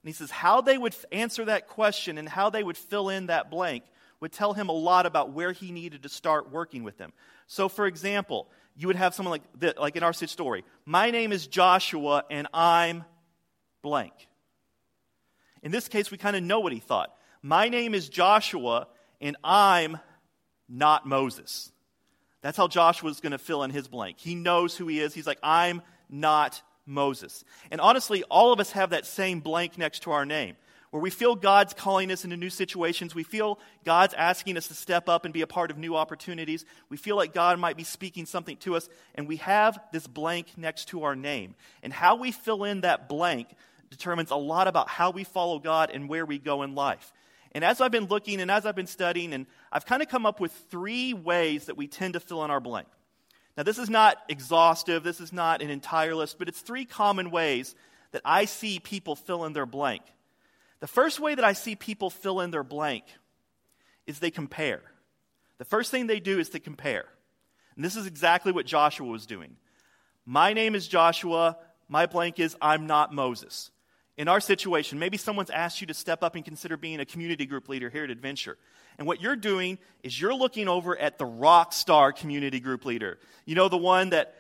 And 0.04 0.10
he 0.10 0.14
says 0.14 0.32
how 0.32 0.62
they 0.62 0.78
would 0.78 0.96
answer 1.12 1.46
that 1.46 1.68
question 1.68 2.18
and 2.18 2.30
how 2.30 2.50
they 2.50 2.64
would 2.64 2.78
fill 2.78 3.10
in 3.10 3.28
that 3.28 3.50
blank 3.50 3.84
would 4.20 4.32
tell 4.32 4.54
him 4.54 4.70
a 4.70 4.74
lot 4.74 5.06
about 5.06 5.32
where 5.32 5.52
he 5.52 5.72
needed 5.72 6.04
to 6.04 6.10
start 6.10 6.52
working 6.52 6.84
with 6.84 6.98
them. 6.98 7.14
So, 7.48 7.70
for 7.70 7.86
example, 7.86 8.48
you 8.76 8.88
would 8.88 8.96
have 8.96 9.14
someone 9.14 9.32
like, 9.32 9.60
that, 9.60 9.80
like 9.80 9.96
in 9.96 10.04
our 10.04 10.14
story 10.14 10.64
My 10.86 11.12
name 11.12 11.32
is 11.32 11.48
Joshua 11.48 12.24
and 12.30 12.48
I'm 12.54 13.04
blank. 13.82 14.14
In 15.64 15.72
this 15.72 15.88
case, 15.88 16.12
we 16.12 16.18
kind 16.18 16.36
of 16.36 16.44
know 16.44 16.60
what 16.60 16.72
he 16.72 16.80
thought. 16.80 17.14
My 17.42 17.70
name 17.70 17.94
is 17.94 18.10
Joshua, 18.10 18.88
and 19.22 19.38
I'm 19.44 19.98
not 20.70 21.06
Moses. 21.06 21.72
That's 22.42 22.58
how 22.58 22.68
Joshua's 22.68 23.20
going 23.20 23.32
to 23.32 23.38
fill 23.38 23.64
in 23.64 23.72
his 23.72 23.88
blank. 23.88 24.18
He 24.20 24.36
knows 24.36 24.76
who 24.76 24.88
he 24.88 25.00
is. 25.00 25.14
He's 25.14 25.28
like, 25.28 25.40
I'm 25.42 25.82
not 26.10 26.62
Moses. 26.88 27.44
And 27.70 27.80
honestly, 27.82 28.24
all 28.24 28.52
of 28.52 28.60
us 28.60 28.72
have 28.72 28.90
that 28.92 29.06
same 29.06 29.42
blank 29.42 29.78
next 29.78 30.04
to 30.04 30.12
our 30.12 30.26
name, 30.26 30.56
where 30.90 31.02
we 31.02 31.10
feel 31.10 31.36
God's 31.36 31.74
calling 31.74 32.12
us 32.12 32.24
into 32.24 32.38
new 32.38 32.50
situations. 32.50 33.14
We 33.14 33.24
feel 33.24 33.60
God's 33.84 34.14
asking 34.14 34.58
us 34.58 34.70
to 34.70 34.74
step 34.74 35.10
up 35.10 35.26
and 35.26 35.34
be 35.34 35.42
a 35.42 35.48
part 35.48 35.70
of 35.70 35.78
new 35.78 35.96
opportunities. 35.96 36.66
We 36.90 36.98
feel 36.98 37.18
like 37.18 37.34
God 37.34 37.60
might 37.60 37.78
be 37.78 37.84
speaking 37.84 38.26
something 38.26 38.58
to 38.58 38.76
us, 38.76 38.88
and 39.14 39.28
we 39.28 39.36
have 39.38 39.78
this 39.92 40.08
blank 40.08 40.48
next 40.56 40.86
to 40.90 41.04
our 41.04 41.16
name. 41.16 41.56
And 41.84 41.92
how 41.92 42.16
we 42.16 42.32
fill 42.32 42.64
in 42.64 42.82
that 42.82 43.10
blank 43.10 43.50
determines 43.90 44.32
a 44.32 44.36
lot 44.36 44.68
about 44.68 44.90
how 44.90 45.12
we 45.12 45.24
follow 45.24 45.60
God 45.60 45.92
and 45.94 46.10
where 46.10 46.26
we 46.26 46.40
go 46.40 46.64
in 46.64 46.74
life. 46.74 47.14
And 47.54 47.64
as 47.64 47.82
I've 47.82 47.92
been 47.92 48.08
looking 48.08 48.42
and 48.42 48.52
as 48.52 48.66
I've 48.66 48.76
been 48.76 48.88
studying, 48.88 49.34
and 49.34 49.46
I've 49.72 49.86
kind 49.86 50.02
of 50.02 50.10
come 50.10 50.26
up 50.26 50.40
with 50.40 50.52
three 50.70 51.14
ways 51.14 51.66
that 51.66 51.78
we 51.78 51.88
tend 51.88 52.14
to 52.14 52.20
fill 52.20 52.44
in 52.46 52.52
our 52.52 52.60
blank. 52.60 52.88
Now, 53.58 53.64
this 53.64 53.80
is 53.80 53.90
not 53.90 54.18
exhaustive, 54.30 55.04
this 55.04 55.20
is 55.20 55.34
not 55.34 55.64
an 55.64 55.72
entire 55.72 56.14
list, 56.14 56.38
but 56.38 56.48
it's 56.48 56.62
three 56.62 56.86
common 56.86 57.32
ways 57.32 57.74
that 58.12 58.22
I 58.24 58.46
see 58.46 58.80
people 58.80 59.16
fill 59.16 59.46
in 59.46 59.54
their 59.54 59.66
blank. 59.66 60.04
The 60.80 60.88
first 60.88 61.20
way 61.20 61.34
that 61.34 61.44
I 61.44 61.54
see 61.54 61.76
people 61.76 62.12
fill 62.12 62.40
in 62.40 62.52
their 62.52 62.64
blank 62.64 63.06
is 64.06 64.20
they 64.20 64.30
compare. 64.30 64.84
The 65.58 65.66
first 65.66 65.90
thing 65.90 66.06
they 66.06 66.20
do 66.20 66.38
is 66.38 66.50
to 66.50 66.60
compare. 66.60 67.06
And 67.76 67.84
this 67.84 67.96
is 67.96 68.06
exactly 68.06 68.52
what 68.52 68.68
Joshua 68.68 69.08
was 69.08 69.26
doing. 69.26 69.58
My 70.24 70.54
name 70.54 70.76
is 70.76 70.88
Joshua. 70.88 71.58
My 71.90 72.06
blank 72.06 72.40
is 72.40 72.56
I'm 72.62 72.86
not 72.86 73.12
Moses 73.12 73.72
in 74.18 74.28
our 74.28 74.40
situation, 74.40 74.98
maybe 74.98 75.16
someone's 75.16 75.52
asked 75.52 75.80
you 75.80 75.88
to 75.88 75.94
step 75.94 76.24
up 76.24 76.36
and 76.36 76.44
consider 76.44 76.76
being 76.76 77.00
a 77.00 77.06
community 77.06 77.46
group 77.46 77.70
leader 77.70 77.90
here 77.90 78.04
at 78.04 78.10
Adventure. 78.10 78.58
And 78.98 79.06
what 79.06 79.22
you're 79.22 79.36
doing 79.36 79.78
is 80.02 80.20
you're 80.20 80.34
looking 80.34 80.68
over 80.68 80.98
at 80.98 81.20
the 81.20 81.26
rock 81.26 81.72
star 81.72 82.12
community 82.12 82.60
group 82.60 82.84
leader. 82.84 83.20
You 83.46 83.54
know, 83.54 83.70
the 83.70 83.78
one 83.78 84.10
that 84.10 84.34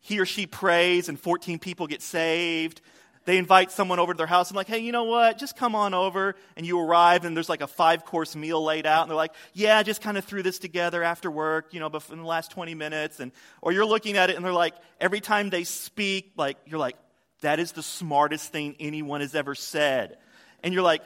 he 0.00 0.18
or 0.18 0.26
she 0.26 0.46
prays 0.46 1.08
and 1.08 1.18
14 1.18 1.60
people 1.60 1.86
get 1.86 2.02
saved, 2.02 2.80
they 3.24 3.36
invite 3.36 3.70
someone 3.70 4.00
over 4.00 4.12
to 4.12 4.16
their 4.16 4.26
house 4.26 4.48
and 4.48 4.56
like, 4.56 4.66
hey, 4.66 4.78
you 4.78 4.90
know 4.90 5.04
what? 5.04 5.38
Just 5.38 5.56
come 5.56 5.76
on 5.76 5.94
over. 5.94 6.34
And 6.56 6.66
you 6.66 6.80
arrive 6.80 7.24
and 7.24 7.36
there's 7.36 7.48
like 7.48 7.60
a 7.60 7.68
five 7.68 8.04
course 8.04 8.34
meal 8.34 8.64
laid 8.64 8.84
out. 8.84 9.02
And 9.02 9.10
they're 9.10 9.16
like, 9.16 9.34
yeah, 9.52 9.78
I 9.78 9.84
just 9.84 10.00
kind 10.00 10.18
of 10.18 10.24
threw 10.24 10.42
this 10.42 10.58
together 10.58 11.04
after 11.04 11.30
work, 11.30 11.72
you 11.72 11.78
know, 11.78 11.86
in 11.86 12.18
the 12.18 12.24
last 12.24 12.50
20 12.50 12.74
minutes. 12.74 13.20
And, 13.20 13.30
or 13.62 13.70
you're 13.70 13.86
looking 13.86 14.16
at 14.16 14.30
it 14.30 14.36
and 14.36 14.44
they're 14.44 14.52
like, 14.52 14.74
every 15.00 15.20
time 15.20 15.50
they 15.50 15.62
speak, 15.62 16.32
like, 16.36 16.56
you're 16.66 16.80
like, 16.80 16.96
that 17.40 17.58
is 17.58 17.72
the 17.72 17.82
smartest 17.82 18.52
thing 18.52 18.76
anyone 18.78 19.20
has 19.20 19.34
ever 19.34 19.54
said. 19.54 20.18
And 20.62 20.74
you're 20.74 20.82
like, 20.82 21.02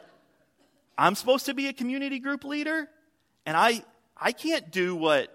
I'm 0.96 1.14
supposed 1.14 1.46
to 1.46 1.54
be 1.54 1.68
a 1.68 1.72
community 1.72 2.18
group 2.18 2.44
leader? 2.44 2.88
And 3.46 3.56
I, 3.56 3.82
I 4.16 4.32
can't 4.32 4.70
do 4.70 4.94
what, 4.96 5.28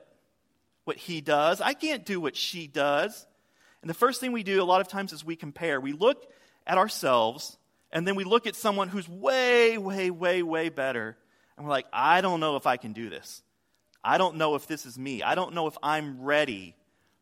what 0.84 0.98
he 0.98 1.22
does. 1.22 1.62
I 1.62 1.74
can't 1.74 2.06
do 2.06 2.20
what 2.20 2.36
she 2.36 2.68
does. 2.68 3.26
And 3.82 3.90
the 3.90 3.94
first 3.96 4.20
thing 4.20 4.32
we 4.32 4.44
do 4.44 4.62
a 4.62 4.66
lot 4.66 4.82
of 4.82 4.88
times 4.88 5.14
is 5.14 5.24
we 5.24 5.36
compare. 5.36 5.80
We 5.80 5.94
look 5.94 6.26
at 6.68 6.78
ourselves, 6.78 7.58
and 7.92 8.08
then 8.08 8.16
we 8.16 8.24
look 8.24 8.46
at 8.46 8.56
someone 8.56 8.90
who's 8.90 9.08
way, 9.08 9.78
way, 9.78 10.12
way, 10.12 10.44
way 10.44 10.70
better, 10.70 11.18
and 11.58 11.66
we're 11.66 11.72
like, 11.72 11.88
I 11.92 12.22
don't 12.22 12.40
know 12.40 12.56
if 12.56 12.68
I 12.68 12.78
can 12.78 12.94
do 12.94 13.10
this. 13.10 13.42
I 14.04 14.18
don't 14.18 14.38
know 14.38 14.56
if 14.56 14.68
this 14.68 14.86
is 14.86 14.98
me. 14.98 15.24
I 15.24 15.36
don't 15.36 15.54
know 15.54 15.68
if 15.68 15.78
I'm 15.84 16.22
ready 16.22 16.76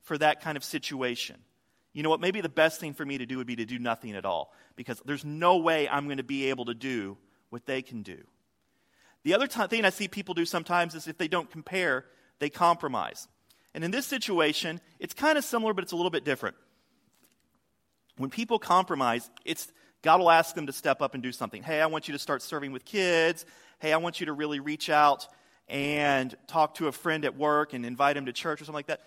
for 0.03 0.17
that 0.17 0.41
kind 0.41 0.57
of 0.57 0.63
situation. 0.63 1.37
You 1.93 2.03
know 2.03 2.09
what? 2.09 2.21
Maybe 2.21 2.41
the 2.41 2.49
best 2.49 2.79
thing 2.79 2.93
for 2.93 3.05
me 3.05 3.17
to 3.17 3.25
do 3.25 3.37
would 3.37 3.47
be 3.47 3.55
to 3.55 3.65
do 3.65 3.79
nothing 3.79 4.15
at 4.15 4.25
all 4.25 4.53
because 4.75 5.01
there's 5.05 5.25
no 5.25 5.57
way 5.57 5.89
I'm 5.89 6.05
going 6.05 6.17
to 6.17 6.23
be 6.23 6.49
able 6.49 6.65
to 6.65 6.73
do 6.73 7.17
what 7.49 7.65
they 7.65 7.81
can 7.81 8.03
do. 8.03 8.17
The 9.23 9.33
other 9.33 9.47
t- 9.47 9.67
thing 9.67 9.83
I 9.83 9.89
see 9.89 10.07
people 10.07 10.33
do 10.33 10.45
sometimes 10.45 10.95
is 10.95 11.07
if 11.07 11.17
they 11.17 11.27
don't 11.27 11.49
compare, 11.49 12.05
they 12.39 12.49
compromise. 12.49 13.27
And 13.73 13.83
in 13.83 13.91
this 13.91 14.05
situation, 14.05 14.79
it's 14.99 15.13
kind 15.13 15.37
of 15.37 15.43
similar, 15.43 15.73
but 15.73 15.83
it's 15.83 15.91
a 15.91 15.95
little 15.95 16.11
bit 16.11 16.23
different. 16.23 16.55
When 18.17 18.29
people 18.29 18.59
compromise, 18.59 19.29
it's 19.45 19.71
God 20.01 20.19
will 20.19 20.31
ask 20.31 20.55
them 20.55 20.67
to 20.67 20.73
step 20.73 21.01
up 21.01 21.13
and 21.13 21.23
do 21.23 21.31
something. 21.31 21.63
Hey, 21.63 21.81
I 21.81 21.87
want 21.87 22.07
you 22.07 22.13
to 22.13 22.19
start 22.19 22.41
serving 22.41 22.71
with 22.71 22.85
kids. 22.85 23.45
Hey, 23.79 23.93
I 23.93 23.97
want 23.97 24.19
you 24.19 24.27
to 24.27 24.33
really 24.33 24.59
reach 24.59 24.89
out 24.89 25.27
and 25.67 26.35
talk 26.47 26.75
to 26.75 26.87
a 26.87 26.91
friend 26.91 27.25
at 27.25 27.35
work 27.35 27.73
and 27.73 27.85
invite 27.85 28.15
him 28.15 28.25
to 28.25 28.33
church 28.33 28.61
or 28.61 28.65
something 28.65 28.75
like 28.75 28.87
that. 28.87 29.01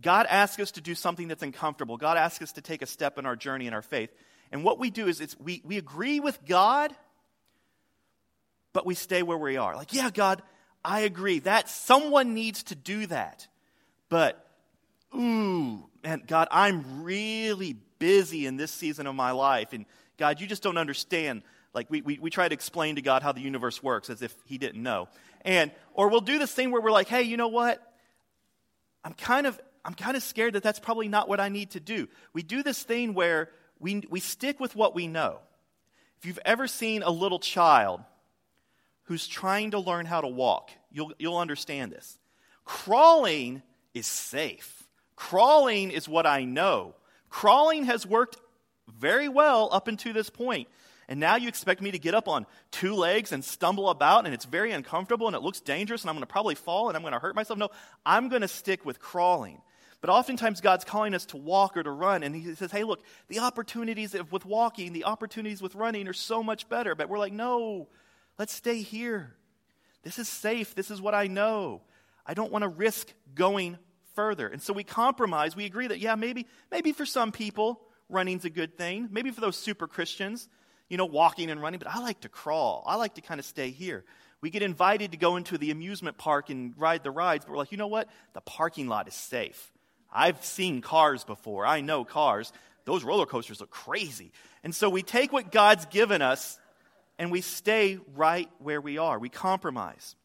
God 0.00 0.26
asks 0.28 0.60
us 0.60 0.72
to 0.72 0.80
do 0.80 0.94
something 0.94 1.28
that's 1.28 1.42
uncomfortable. 1.42 1.96
God 1.96 2.16
asks 2.16 2.42
us 2.42 2.52
to 2.52 2.60
take 2.60 2.82
a 2.82 2.86
step 2.86 3.18
in 3.18 3.26
our 3.26 3.36
journey 3.36 3.66
in 3.66 3.74
our 3.74 3.82
faith. 3.82 4.10
And 4.50 4.64
what 4.64 4.78
we 4.78 4.90
do 4.90 5.06
is 5.08 5.20
it's, 5.20 5.38
we, 5.38 5.62
we 5.64 5.78
agree 5.78 6.20
with 6.20 6.44
God, 6.46 6.94
but 8.72 8.86
we 8.86 8.94
stay 8.94 9.22
where 9.22 9.38
we 9.38 9.56
are. 9.56 9.76
Like, 9.76 9.92
yeah, 9.92 10.10
God, 10.10 10.42
I 10.84 11.00
agree. 11.00 11.38
That 11.40 11.68
someone 11.68 12.34
needs 12.34 12.64
to 12.64 12.74
do 12.74 13.06
that. 13.06 13.46
But, 14.08 14.44
ooh, 15.14 15.88
man, 16.02 16.22
God, 16.26 16.48
I'm 16.50 17.04
really 17.04 17.76
busy 17.98 18.46
in 18.46 18.56
this 18.56 18.70
season 18.70 19.06
of 19.06 19.14
my 19.14 19.30
life. 19.30 19.72
And 19.72 19.86
God, 20.18 20.40
you 20.40 20.46
just 20.46 20.62
don't 20.62 20.78
understand. 20.78 21.42
Like 21.72 21.90
we, 21.90 22.02
we, 22.02 22.18
we 22.18 22.30
try 22.30 22.48
to 22.48 22.54
explain 22.54 22.96
to 22.96 23.02
God 23.02 23.22
how 23.22 23.32
the 23.32 23.40
universe 23.40 23.82
works 23.82 24.10
as 24.10 24.22
if 24.22 24.34
he 24.44 24.58
didn't 24.58 24.82
know. 24.82 25.08
And, 25.42 25.70
or 25.92 26.08
we'll 26.08 26.20
do 26.20 26.38
this 26.38 26.52
thing 26.52 26.70
where 26.70 26.80
we're 26.80 26.92
like, 26.92 27.08
hey, 27.08 27.22
you 27.22 27.36
know 27.36 27.48
what? 27.48 27.80
I'm 29.04 29.14
kind 29.14 29.46
of, 29.46 29.60
I'm 29.84 29.94
kind 29.94 30.16
of 30.16 30.22
scared 30.22 30.54
that 30.54 30.62
that's 30.62 30.80
probably 30.80 31.08
not 31.08 31.28
what 31.28 31.40
I 31.40 31.48
need 31.48 31.70
to 31.72 31.80
do. 31.80 32.08
We 32.32 32.42
do 32.42 32.62
this 32.62 32.82
thing 32.82 33.14
where 33.14 33.50
we, 33.78 34.02
we 34.08 34.20
stick 34.20 34.58
with 34.60 34.74
what 34.74 34.94
we 34.94 35.06
know. 35.06 35.38
If 36.18 36.26
you've 36.26 36.38
ever 36.44 36.66
seen 36.66 37.02
a 37.02 37.10
little 37.10 37.38
child 37.38 38.00
who's 39.04 39.26
trying 39.26 39.72
to 39.72 39.78
learn 39.78 40.06
how 40.06 40.22
to 40.22 40.28
walk, 40.28 40.70
you'll, 40.90 41.12
you'll 41.18 41.36
understand 41.36 41.92
this. 41.92 42.18
Crawling 42.64 43.62
is 43.92 44.06
safe. 44.06 44.84
Crawling 45.16 45.90
is 45.90 46.08
what 46.08 46.26
I 46.26 46.44
know. 46.44 46.94
Crawling 47.28 47.84
has 47.84 48.06
worked 48.06 48.38
very 48.88 49.28
well 49.28 49.68
up 49.70 49.86
until 49.86 50.14
this 50.14 50.30
point. 50.30 50.68
And 51.08 51.20
now 51.20 51.36
you 51.36 51.48
expect 51.48 51.82
me 51.82 51.90
to 51.90 51.98
get 51.98 52.14
up 52.14 52.28
on 52.28 52.46
two 52.70 52.94
legs 52.94 53.32
and 53.32 53.44
stumble 53.44 53.90
about, 53.90 54.24
and 54.24 54.32
it's 54.32 54.46
very 54.46 54.72
uncomfortable 54.72 55.26
and 55.26 55.36
it 55.36 55.42
looks 55.42 55.60
dangerous, 55.60 56.02
and 56.02 56.08
I'm 56.08 56.16
going 56.16 56.22
to 56.22 56.32
probably 56.32 56.54
fall 56.54 56.88
and 56.88 56.96
I'm 56.96 57.02
going 57.02 57.12
to 57.12 57.18
hurt 57.18 57.34
myself. 57.34 57.58
No, 57.58 57.68
I'm 58.06 58.30
going 58.30 58.42
to 58.42 58.48
stick 58.48 58.86
with 58.86 58.98
crawling. 58.98 59.60
But 60.04 60.12
oftentimes 60.12 60.60
God's 60.60 60.84
calling 60.84 61.14
us 61.14 61.24
to 61.28 61.38
walk 61.38 61.78
or 61.78 61.82
to 61.82 61.90
run, 61.90 62.22
and 62.24 62.36
He 62.36 62.54
says, 62.56 62.70
hey, 62.70 62.84
look, 62.84 63.02
the 63.28 63.38
opportunities 63.38 64.14
with 64.30 64.44
walking, 64.44 64.92
the 64.92 65.04
opportunities 65.04 65.62
with 65.62 65.74
running 65.74 66.08
are 66.08 66.12
so 66.12 66.42
much 66.42 66.68
better. 66.68 66.94
But 66.94 67.08
we're 67.08 67.18
like, 67.18 67.32
no, 67.32 67.88
let's 68.38 68.52
stay 68.52 68.82
here. 68.82 69.34
This 70.02 70.18
is 70.18 70.28
safe. 70.28 70.74
This 70.74 70.90
is 70.90 71.00
what 71.00 71.14
I 71.14 71.26
know. 71.26 71.80
I 72.26 72.34
don't 72.34 72.52
want 72.52 72.64
to 72.64 72.68
risk 72.68 73.14
going 73.34 73.78
further. 74.14 74.46
And 74.46 74.60
so 74.60 74.74
we 74.74 74.84
compromise. 74.84 75.56
We 75.56 75.64
agree 75.64 75.86
that, 75.86 76.00
yeah, 76.00 76.16
maybe, 76.16 76.48
maybe 76.70 76.92
for 76.92 77.06
some 77.06 77.32
people, 77.32 77.80
running's 78.10 78.44
a 78.44 78.50
good 78.50 78.76
thing. 78.76 79.08
Maybe 79.10 79.30
for 79.30 79.40
those 79.40 79.56
super 79.56 79.86
Christians, 79.88 80.50
you 80.90 80.98
know, 80.98 81.06
walking 81.06 81.50
and 81.50 81.62
running, 81.62 81.78
but 81.78 81.88
I 81.88 82.00
like 82.00 82.20
to 82.20 82.28
crawl. 82.28 82.84
I 82.86 82.96
like 82.96 83.14
to 83.14 83.22
kind 83.22 83.40
of 83.40 83.46
stay 83.46 83.70
here. 83.70 84.04
We 84.42 84.50
get 84.50 84.60
invited 84.60 85.12
to 85.12 85.16
go 85.16 85.36
into 85.36 85.56
the 85.56 85.70
amusement 85.70 86.18
park 86.18 86.50
and 86.50 86.74
ride 86.76 87.04
the 87.04 87.10
rides, 87.10 87.46
but 87.46 87.52
we're 87.52 87.56
like, 87.56 87.72
you 87.72 87.78
know 87.78 87.86
what? 87.86 88.10
The 88.34 88.42
parking 88.42 88.86
lot 88.86 89.08
is 89.08 89.14
safe. 89.14 89.70
I've 90.14 90.44
seen 90.44 90.80
cars 90.80 91.24
before. 91.24 91.66
I 91.66 91.80
know 91.80 92.04
cars. 92.04 92.52
Those 92.84 93.02
roller 93.02 93.26
coasters 93.26 93.60
look 93.60 93.70
crazy. 93.70 94.32
And 94.62 94.74
so 94.74 94.88
we 94.88 95.02
take 95.02 95.32
what 95.32 95.50
God's 95.50 95.86
given 95.86 96.22
us 96.22 96.58
and 97.18 97.30
we 97.30 97.40
stay 97.40 97.98
right 98.14 98.48
where 98.58 98.80
we 98.80 98.98
are. 98.98 99.18
We 99.18 99.28
compromise. 99.28 100.16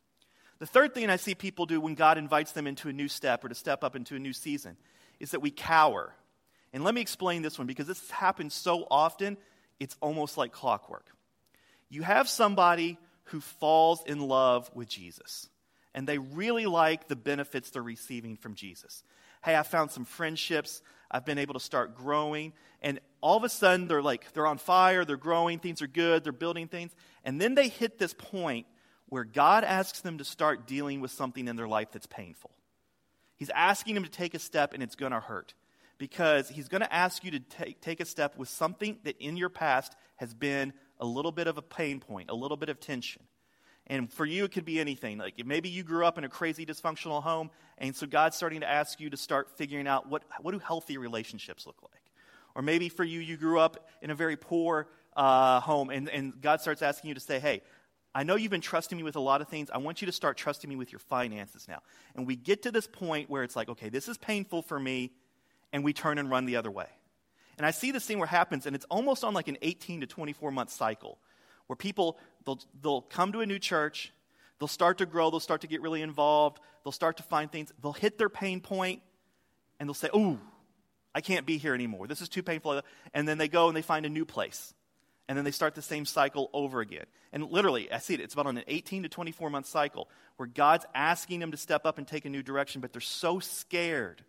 The 0.59 0.65
third 0.65 0.93
thing 0.93 1.09
I 1.09 1.15
see 1.15 1.35
people 1.35 1.65
do 1.65 1.79
when 1.79 1.95
God 1.95 2.17
invites 2.17 2.51
them 2.51 2.67
into 2.67 2.89
a 2.89 2.93
new 2.93 3.07
step 3.07 3.43
or 3.43 3.49
to 3.49 3.55
step 3.55 3.83
up 3.83 3.95
into 3.95 4.15
a 4.15 4.19
new 4.19 4.33
season 4.33 4.77
is 5.19 5.31
that 5.31 5.41
we 5.41 5.51
cower. 5.51 6.13
And 6.73 6.83
let 6.83 6.93
me 6.93 7.01
explain 7.01 7.41
this 7.41 7.57
one 7.57 7.67
because 7.67 7.87
this 7.87 8.09
happens 8.11 8.53
so 8.53 8.85
often, 8.91 9.37
it's 9.79 9.95
almost 10.01 10.37
like 10.37 10.51
clockwork. 10.51 11.05
You 11.89 12.03
have 12.03 12.29
somebody 12.29 12.97
who 13.25 13.39
falls 13.39 14.03
in 14.05 14.19
love 14.19 14.69
with 14.73 14.89
Jesus, 14.89 15.49
and 15.95 16.07
they 16.07 16.17
really 16.17 16.65
like 16.65 17.07
the 17.07 17.15
benefits 17.15 17.71
they're 17.71 17.81
receiving 17.81 18.35
from 18.35 18.55
Jesus. 18.55 19.03
Hey, 19.43 19.55
I 19.55 19.63
found 19.63 19.91
some 19.91 20.05
friendships. 20.05 20.81
I've 21.11 21.25
been 21.25 21.37
able 21.37 21.53
to 21.53 21.59
start 21.59 21.95
growing. 21.95 22.53
And 22.81 22.99
all 23.21 23.37
of 23.37 23.43
a 23.43 23.49
sudden, 23.49 23.87
they're 23.87 24.01
like, 24.01 24.31
they're 24.33 24.47
on 24.47 24.57
fire, 24.57 25.03
they're 25.03 25.17
growing, 25.17 25.59
things 25.59 25.81
are 25.81 25.87
good, 25.87 26.23
they're 26.23 26.31
building 26.31 26.67
things. 26.67 26.91
And 27.23 27.39
then 27.39 27.55
they 27.55 27.67
hit 27.67 27.97
this 27.97 28.13
point 28.13 28.67
where 29.07 29.23
God 29.23 29.63
asks 29.63 30.01
them 30.01 30.19
to 30.19 30.23
start 30.23 30.67
dealing 30.67 31.01
with 31.01 31.11
something 31.11 31.47
in 31.47 31.55
their 31.55 31.67
life 31.67 31.89
that's 31.91 32.05
painful. 32.05 32.51
He's 33.35 33.49
asking 33.49 33.95
them 33.95 34.03
to 34.03 34.09
take 34.09 34.33
a 34.33 34.39
step 34.39 34.73
and 34.73 34.83
it's 34.83 34.95
going 34.95 35.11
to 35.11 35.19
hurt 35.19 35.53
because 35.97 36.49
He's 36.49 36.67
going 36.67 36.81
to 36.81 36.93
ask 36.93 37.23
you 37.23 37.31
to 37.31 37.39
take, 37.39 37.81
take 37.81 37.99
a 37.99 38.05
step 38.05 38.37
with 38.37 38.49
something 38.49 38.97
that 39.03 39.17
in 39.19 39.37
your 39.37 39.49
past 39.49 39.95
has 40.17 40.33
been 40.33 40.73
a 40.99 41.05
little 41.05 41.31
bit 41.31 41.47
of 41.47 41.57
a 41.57 41.61
pain 41.61 41.99
point, 41.99 42.29
a 42.29 42.35
little 42.35 42.57
bit 42.57 42.69
of 42.69 42.79
tension. 42.79 43.23
And 43.89 44.11
for 44.11 44.25
you, 44.25 44.45
it 44.45 44.51
could 44.51 44.65
be 44.65 44.79
anything. 44.79 45.17
Like 45.17 45.43
maybe 45.45 45.69
you 45.69 45.83
grew 45.83 46.05
up 46.05 46.17
in 46.17 46.23
a 46.23 46.29
crazy 46.29 46.65
dysfunctional 46.65 47.23
home, 47.23 47.49
and 47.79 47.95
so 47.95 48.05
God's 48.05 48.37
starting 48.37 48.61
to 48.61 48.69
ask 48.69 48.99
you 48.99 49.09
to 49.09 49.17
start 49.17 49.57
figuring 49.57 49.87
out 49.87 50.07
what, 50.07 50.23
what 50.41 50.51
do 50.51 50.59
healthy 50.59 50.97
relationships 50.97 51.65
look 51.65 51.81
like. 51.81 52.01
Or 52.53 52.61
maybe 52.61 52.89
for 52.89 53.03
you, 53.03 53.19
you 53.19 53.35
grew 53.35 53.59
up 53.59 53.89
in 54.01 54.11
a 54.11 54.15
very 54.15 54.37
poor 54.37 54.87
uh, 55.15 55.59
home, 55.59 55.89
and, 55.89 56.07
and 56.09 56.39
God 56.39 56.61
starts 56.61 56.81
asking 56.81 57.09
you 57.09 57.13
to 57.15 57.19
say, 57.19 57.39
hey, 57.39 57.61
I 58.13 58.23
know 58.23 58.35
you've 58.35 58.51
been 58.51 58.61
trusting 58.61 58.97
me 58.97 59.03
with 59.03 59.15
a 59.15 59.19
lot 59.19 59.41
of 59.41 59.47
things. 59.47 59.69
I 59.71 59.77
want 59.77 60.01
you 60.01 60.07
to 60.07 60.11
start 60.11 60.37
trusting 60.37 60.69
me 60.69 60.75
with 60.75 60.91
your 60.91 60.99
finances 60.99 61.67
now. 61.67 61.81
And 62.15 62.27
we 62.27 62.35
get 62.35 62.63
to 62.63 62.71
this 62.71 62.87
point 62.87 63.29
where 63.29 63.43
it's 63.43 63.55
like, 63.55 63.69
okay, 63.69 63.89
this 63.89 64.07
is 64.07 64.17
painful 64.17 64.61
for 64.61 64.79
me, 64.79 65.11
and 65.73 65.83
we 65.83 65.93
turn 65.93 66.17
and 66.17 66.29
run 66.29 66.45
the 66.45 66.57
other 66.57 66.71
way. 66.71 66.87
And 67.57 67.65
I 67.65 67.71
see 67.71 67.91
this 67.91 68.05
thing 68.05 68.19
where 68.19 68.25
it 68.25 68.29
happens, 68.29 68.65
and 68.65 68.75
it's 68.75 68.85
almost 68.85 69.23
on 69.23 69.33
like 69.33 69.47
an 69.47 69.57
18 69.61 70.01
to 70.01 70.07
24 70.07 70.51
month 70.51 70.71
cycle 70.71 71.17
where 71.69 71.77
people, 71.77 72.17
they'll, 72.45 72.59
they'll 72.81 73.01
come 73.01 73.31
to 73.31 73.41
a 73.41 73.45
new 73.45 73.59
church, 73.59 74.11
they'll 74.59 74.67
start 74.67 74.97
to 74.97 75.05
grow, 75.05 75.29
they'll 75.29 75.39
start 75.39 75.61
to 75.61 75.67
get 75.67 75.81
really 75.81 76.01
involved, 76.01 76.59
they'll 76.83 76.91
start 76.91 77.17
to 77.17 77.23
find 77.23 77.51
things, 77.51 77.71
they'll 77.81 77.93
hit 77.93 78.17
their 78.17 78.29
pain 78.29 78.59
point, 78.59 79.01
and 79.79 79.87
they'll 79.87 79.93
say, 79.93 80.09
Ooh, 80.15 80.39
I 81.13 81.21
can't 81.21 81.45
be 81.45 81.57
here 81.57 81.75
anymore. 81.75 82.07
This 82.07 82.21
is 82.21 82.29
too 82.29 82.43
painful. 82.43 82.81
And 83.13 83.27
then 83.27 83.37
they 83.37 83.47
go 83.47 83.67
and 83.67 83.77
they 83.77 83.81
find 83.81 84.05
a 84.05 84.09
new 84.09 84.25
place 84.25 84.73
and 85.29 85.37
then 85.37 85.45
they 85.45 85.51
start 85.51 85.75
the 85.75 85.81
same 85.83 86.05
cycle 86.05 86.49
over 86.53 86.81
again. 86.81 87.05
And 87.31 87.51
literally, 87.51 87.91
I 87.91 87.99
see 87.99 88.15
it, 88.15 88.19
it's 88.19 88.33
about 88.33 88.47
an 88.47 88.63
18 88.67 89.03
to 89.03 89.09
24 89.09 89.51
month 89.51 89.67
cycle 89.67 90.09
where 90.37 90.47
God's 90.47 90.87
asking 90.95 91.39
them 91.39 91.51
to 91.51 91.57
step 91.57 91.85
up 91.85 91.99
and 91.99 92.07
take 92.07 92.25
a 92.25 92.29
new 92.29 92.41
direction, 92.41 92.81
but 92.81 92.91
they're 92.91 92.99
so 92.99 93.39
scared 93.39 94.23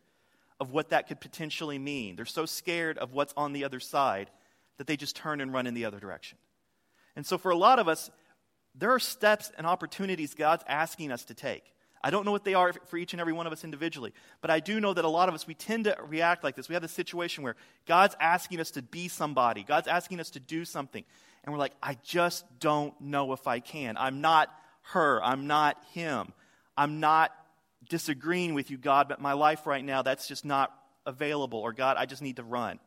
of 0.61 0.73
what 0.73 0.90
that 0.90 1.09
could 1.09 1.18
potentially 1.18 1.78
mean. 1.78 2.16
They're 2.16 2.26
so 2.26 2.44
scared 2.44 2.99
of 2.99 3.14
what's 3.14 3.32
on 3.35 3.54
the 3.54 3.64
other 3.64 3.80
side 3.80 4.30
that 4.76 4.87
they 4.87 4.99
just 4.99 5.16
turn 5.16 5.40
and 5.40 5.52
run 5.54 5.66
in 5.66 5.73
the 5.73 5.87
other 5.87 5.99
direction. 5.99 6.37
And 7.16 7.26
so, 7.26 7.38
for 7.38 7.50
a 7.50 7.56
lot 7.56 7.78
of 7.78 7.88
us, 7.88 8.10
there 8.74 8.92
are 8.92 9.00
steps 9.00 9.50
and 9.58 9.66
opportunities 9.66 10.34
God's 10.34 10.64
asking 10.66 11.12
us 11.12 11.24
to 11.24 11.34
take. 11.34 11.64
I 12.02 12.10
don't 12.10 12.24
know 12.24 12.32
what 12.32 12.44
they 12.44 12.54
are 12.54 12.72
for 12.72 12.96
each 12.96 13.12
and 13.12 13.20
every 13.20 13.34
one 13.34 13.46
of 13.46 13.52
us 13.52 13.62
individually, 13.62 14.14
but 14.40 14.50
I 14.50 14.60
do 14.60 14.80
know 14.80 14.94
that 14.94 15.04
a 15.04 15.08
lot 15.08 15.28
of 15.28 15.34
us, 15.34 15.46
we 15.46 15.54
tend 15.54 15.84
to 15.84 15.96
react 16.06 16.42
like 16.42 16.56
this. 16.56 16.68
We 16.68 16.74
have 16.74 16.82
this 16.82 16.92
situation 16.92 17.44
where 17.44 17.56
God's 17.86 18.16
asking 18.18 18.60
us 18.60 18.70
to 18.72 18.82
be 18.82 19.08
somebody, 19.08 19.64
God's 19.64 19.86
asking 19.86 20.18
us 20.18 20.30
to 20.30 20.40
do 20.40 20.64
something, 20.64 21.04
and 21.44 21.52
we're 21.52 21.58
like, 21.58 21.74
I 21.82 21.98
just 22.02 22.44
don't 22.58 22.98
know 23.00 23.32
if 23.32 23.46
I 23.46 23.60
can. 23.60 23.96
I'm 23.98 24.22
not 24.22 24.48
her, 24.92 25.22
I'm 25.22 25.46
not 25.46 25.76
him. 25.92 26.32
I'm 26.76 27.00
not 27.00 27.32
disagreeing 27.90 28.54
with 28.54 28.70
you, 28.70 28.78
God, 28.78 29.08
but 29.08 29.20
my 29.20 29.34
life 29.34 29.66
right 29.66 29.84
now, 29.84 30.00
that's 30.00 30.26
just 30.26 30.44
not 30.44 30.72
available, 31.04 31.58
or 31.58 31.72
God, 31.74 31.96
I 31.98 32.06
just 32.06 32.22
need 32.22 32.36
to 32.36 32.42
run. 32.42 32.78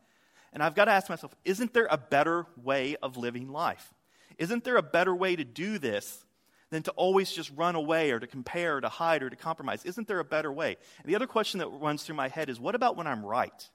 And 0.53 0.63
I've 0.63 0.75
got 0.75 0.85
to 0.85 0.91
ask 0.91 1.09
myself, 1.09 1.35
isn't 1.45 1.73
there 1.73 1.87
a 1.89 1.97
better 1.97 2.47
way 2.63 2.95
of 3.01 3.17
living 3.17 3.51
life? 3.51 3.93
Isn't 4.37 4.63
there 4.63 4.77
a 4.77 4.83
better 4.83 5.15
way 5.15 5.35
to 5.35 5.43
do 5.43 5.77
this 5.77 6.23
than 6.69 6.83
to 6.83 6.91
always 6.91 7.31
just 7.31 7.51
run 7.55 7.75
away 7.75 8.11
or 8.11 8.19
to 8.19 8.27
compare 8.27 8.77
or 8.77 8.81
to 8.81 8.89
hide 8.89 9.23
or 9.23 9.29
to 9.29 9.35
compromise? 9.35 9.85
Isn't 9.85 10.07
there 10.07 10.19
a 10.19 10.25
better 10.25 10.51
way? 10.51 10.77
And 11.03 11.11
the 11.11 11.15
other 11.15 11.27
question 11.27 11.59
that 11.59 11.67
runs 11.67 12.03
through 12.03 12.15
my 12.15 12.27
head 12.27 12.49
is 12.49 12.59
what 12.59 12.75
about 12.75 12.97
when 12.97 13.07
I'm 13.07 13.25
right? 13.25 13.69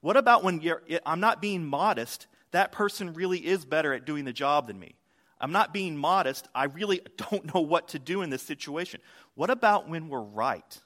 What 0.00 0.16
about 0.16 0.44
when 0.44 0.60
I'm 1.04 1.20
not 1.20 1.40
being 1.40 1.64
modest? 1.64 2.26
That 2.50 2.72
person 2.72 3.14
really 3.14 3.38
is 3.38 3.64
better 3.64 3.92
at 3.92 4.04
doing 4.04 4.24
the 4.24 4.32
job 4.32 4.66
than 4.66 4.78
me. 4.78 4.96
I'm 5.40 5.52
not 5.52 5.72
being 5.72 5.96
modest. 5.96 6.48
I 6.54 6.64
really 6.64 7.00
don't 7.30 7.54
know 7.54 7.60
what 7.60 7.88
to 7.88 7.98
do 7.98 8.22
in 8.22 8.30
this 8.30 8.42
situation. 8.42 9.00
What 9.34 9.50
about 9.50 9.88
when 9.88 10.08
we're 10.08 10.20
right? 10.20 10.80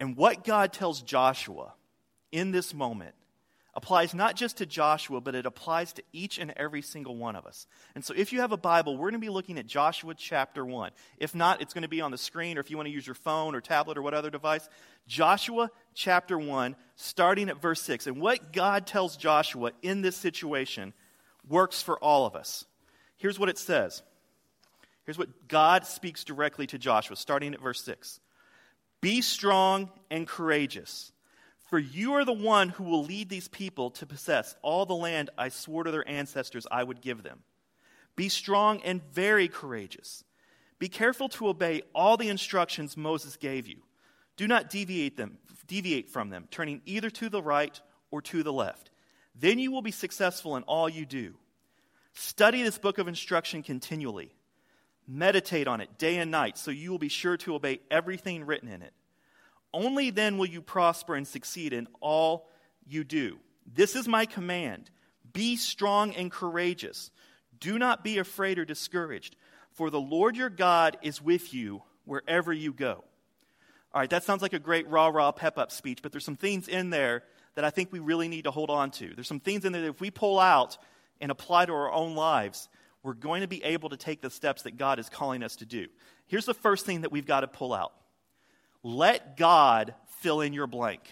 And 0.00 0.16
what 0.16 0.44
God 0.44 0.72
tells 0.72 1.02
Joshua 1.02 1.72
in 2.30 2.50
this 2.50 2.72
moment 2.72 3.14
applies 3.78 4.12
not 4.12 4.34
just 4.34 4.56
to 4.56 4.66
Joshua, 4.66 5.20
but 5.20 5.36
it 5.36 5.46
applies 5.46 5.92
to 5.92 6.02
each 6.12 6.36
and 6.40 6.52
every 6.56 6.82
single 6.82 7.16
one 7.16 7.36
of 7.36 7.46
us. 7.46 7.68
And 7.94 8.04
so 8.04 8.12
if 8.16 8.32
you 8.32 8.40
have 8.40 8.50
a 8.50 8.56
Bible, 8.56 8.96
we're 8.96 9.10
going 9.10 9.20
to 9.20 9.24
be 9.24 9.28
looking 9.28 9.56
at 9.56 9.68
Joshua 9.68 10.14
chapter 10.16 10.66
1. 10.66 10.90
If 11.18 11.32
not, 11.32 11.62
it's 11.62 11.74
going 11.74 11.82
to 11.82 11.88
be 11.88 12.00
on 12.00 12.10
the 12.10 12.18
screen, 12.18 12.58
or 12.58 12.60
if 12.60 12.72
you 12.72 12.76
want 12.76 12.88
to 12.88 12.92
use 12.92 13.06
your 13.06 13.14
phone 13.14 13.54
or 13.54 13.60
tablet 13.60 13.96
or 13.96 14.02
what 14.02 14.14
other 14.14 14.30
device. 14.30 14.68
Joshua 15.06 15.70
chapter 15.94 16.36
1, 16.36 16.74
starting 16.96 17.48
at 17.48 17.62
verse 17.62 17.80
6. 17.82 18.08
And 18.08 18.20
what 18.20 18.52
God 18.52 18.84
tells 18.84 19.16
Joshua 19.16 19.70
in 19.80 20.02
this 20.02 20.16
situation 20.16 20.92
works 21.48 21.80
for 21.80 22.00
all 22.00 22.26
of 22.26 22.34
us. 22.34 22.64
Here's 23.16 23.38
what 23.38 23.48
it 23.48 23.58
says. 23.58 24.02
Here's 25.04 25.18
what 25.18 25.46
God 25.46 25.86
speaks 25.86 26.24
directly 26.24 26.66
to 26.66 26.78
Joshua, 26.78 27.14
starting 27.14 27.54
at 27.54 27.60
verse 27.60 27.80
6. 27.84 28.18
Be 29.00 29.20
strong 29.20 29.88
and 30.10 30.26
courageous 30.26 31.12
for 31.68 31.78
you 31.78 32.14
are 32.14 32.24
the 32.24 32.32
one 32.32 32.70
who 32.70 32.84
will 32.84 33.04
lead 33.04 33.28
these 33.28 33.46
people 33.46 33.90
to 33.90 34.06
possess 34.06 34.56
all 34.62 34.86
the 34.86 34.94
land 34.94 35.28
I 35.36 35.50
swore 35.50 35.84
to 35.84 35.90
their 35.90 36.08
ancestors 36.08 36.66
I 36.70 36.82
would 36.82 37.02
give 37.02 37.22
them. 37.22 37.42
Be 38.16 38.30
strong 38.30 38.80
and 38.80 39.02
very 39.12 39.48
courageous. 39.48 40.24
Be 40.78 40.88
careful 40.88 41.28
to 41.30 41.48
obey 41.48 41.82
all 41.94 42.16
the 42.16 42.30
instructions 42.30 42.96
Moses 42.96 43.36
gave 43.36 43.68
you. 43.68 43.82
Do 44.38 44.48
not 44.48 44.70
deviate 44.70 45.18
them, 45.18 45.36
deviate 45.66 46.08
from 46.08 46.30
them, 46.30 46.48
turning 46.50 46.80
either 46.86 47.10
to 47.10 47.28
the 47.28 47.42
right 47.42 47.78
or 48.10 48.22
to 48.22 48.42
the 48.42 48.52
left. 48.52 48.90
Then 49.34 49.58
you 49.58 49.70
will 49.70 49.82
be 49.82 49.90
successful 49.90 50.56
in 50.56 50.62
all 50.62 50.88
you 50.88 51.04
do. 51.04 51.34
Study 52.14 52.62
this 52.62 52.78
book 52.78 52.96
of 52.96 53.08
instruction 53.08 53.62
continually. 53.62 54.32
Meditate 55.06 55.68
on 55.68 55.82
it 55.82 55.98
day 55.98 56.16
and 56.16 56.30
night 56.30 56.56
so 56.56 56.70
you 56.70 56.90
will 56.90 56.98
be 56.98 57.08
sure 57.08 57.36
to 57.36 57.54
obey 57.54 57.80
everything 57.90 58.46
written 58.46 58.70
in 58.70 58.80
it. 58.80 58.94
Only 59.72 60.10
then 60.10 60.38
will 60.38 60.46
you 60.46 60.62
prosper 60.62 61.14
and 61.14 61.26
succeed 61.26 61.72
in 61.72 61.88
all 62.00 62.48
you 62.86 63.04
do. 63.04 63.38
This 63.66 63.94
is 63.96 64.08
my 64.08 64.26
command 64.26 64.90
be 65.32 65.56
strong 65.56 66.14
and 66.14 66.32
courageous. 66.32 67.10
Do 67.60 67.78
not 67.78 68.02
be 68.02 68.18
afraid 68.18 68.58
or 68.58 68.64
discouraged, 68.64 69.36
for 69.72 69.90
the 69.90 70.00
Lord 70.00 70.36
your 70.36 70.48
God 70.48 70.96
is 71.02 71.20
with 71.20 71.52
you 71.52 71.82
wherever 72.04 72.52
you 72.52 72.72
go. 72.72 73.04
All 73.92 74.00
right, 74.00 74.10
that 74.10 74.24
sounds 74.24 74.42
like 74.42 74.52
a 74.52 74.58
great 74.58 74.88
rah 74.88 75.08
rah 75.08 75.32
pep 75.32 75.58
up 75.58 75.70
speech, 75.70 76.00
but 76.02 76.12
there's 76.12 76.24
some 76.24 76.36
things 76.36 76.68
in 76.68 76.90
there 76.90 77.24
that 77.54 77.64
I 77.64 77.70
think 77.70 77.92
we 77.92 77.98
really 77.98 78.28
need 78.28 78.44
to 78.44 78.50
hold 78.50 78.70
on 78.70 78.90
to. 78.92 79.12
There's 79.14 79.28
some 79.28 79.40
things 79.40 79.64
in 79.64 79.72
there 79.72 79.82
that 79.82 79.88
if 79.88 80.00
we 80.00 80.10
pull 80.10 80.38
out 80.38 80.78
and 81.20 81.30
apply 81.30 81.66
to 81.66 81.72
our 81.72 81.92
own 81.92 82.14
lives, 82.14 82.68
we're 83.02 83.14
going 83.14 83.42
to 83.42 83.48
be 83.48 83.62
able 83.64 83.88
to 83.90 83.96
take 83.96 84.20
the 84.20 84.30
steps 84.30 84.62
that 84.62 84.76
God 84.76 84.98
is 84.98 85.08
calling 85.08 85.42
us 85.42 85.56
to 85.56 85.66
do. 85.66 85.86
Here's 86.26 86.46
the 86.46 86.54
first 86.54 86.86
thing 86.86 87.02
that 87.02 87.12
we've 87.12 87.26
got 87.26 87.40
to 87.40 87.48
pull 87.48 87.72
out 87.72 87.92
let 88.82 89.36
God 89.36 89.94
fill 90.20 90.40
in 90.40 90.52
your 90.52 90.66
blank. 90.66 91.02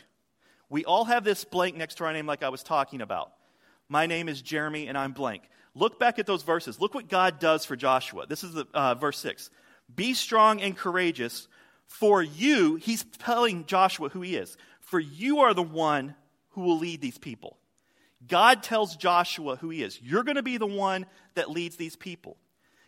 We 0.68 0.84
all 0.84 1.04
have 1.04 1.24
this 1.24 1.44
blank 1.44 1.76
next 1.76 1.96
to 1.96 2.04
our 2.04 2.12
name, 2.12 2.26
like 2.26 2.42
I 2.42 2.48
was 2.48 2.62
talking 2.62 3.00
about. 3.00 3.32
My 3.88 4.06
name 4.06 4.28
is 4.28 4.42
Jeremy, 4.42 4.88
and 4.88 4.98
I'm 4.98 5.12
blank. 5.12 5.42
Look 5.74 6.00
back 6.00 6.18
at 6.18 6.26
those 6.26 6.42
verses. 6.42 6.80
Look 6.80 6.94
what 6.94 7.08
God 7.08 7.38
does 7.38 7.64
for 7.64 7.76
Joshua. 7.76 8.26
This 8.26 8.42
is 8.42 8.54
the, 8.54 8.66
uh, 8.74 8.94
verse 8.94 9.18
6. 9.18 9.50
Be 9.94 10.14
strong 10.14 10.60
and 10.60 10.76
courageous, 10.76 11.48
for 11.86 12.22
you, 12.22 12.76
he's 12.76 13.04
telling 13.18 13.64
Joshua 13.66 14.08
who 14.08 14.20
he 14.22 14.36
is, 14.36 14.56
for 14.80 14.98
you 14.98 15.40
are 15.40 15.54
the 15.54 15.62
one 15.62 16.16
who 16.50 16.62
will 16.62 16.78
lead 16.78 17.00
these 17.00 17.18
people. 17.18 17.56
God 18.26 18.62
tells 18.62 18.96
Joshua 18.96 19.56
who 19.56 19.70
he 19.70 19.82
is. 19.82 20.00
You're 20.02 20.24
going 20.24 20.36
to 20.36 20.42
be 20.42 20.56
the 20.56 20.66
one 20.66 21.06
that 21.34 21.50
leads 21.50 21.76
these 21.76 21.94
people. 21.94 22.36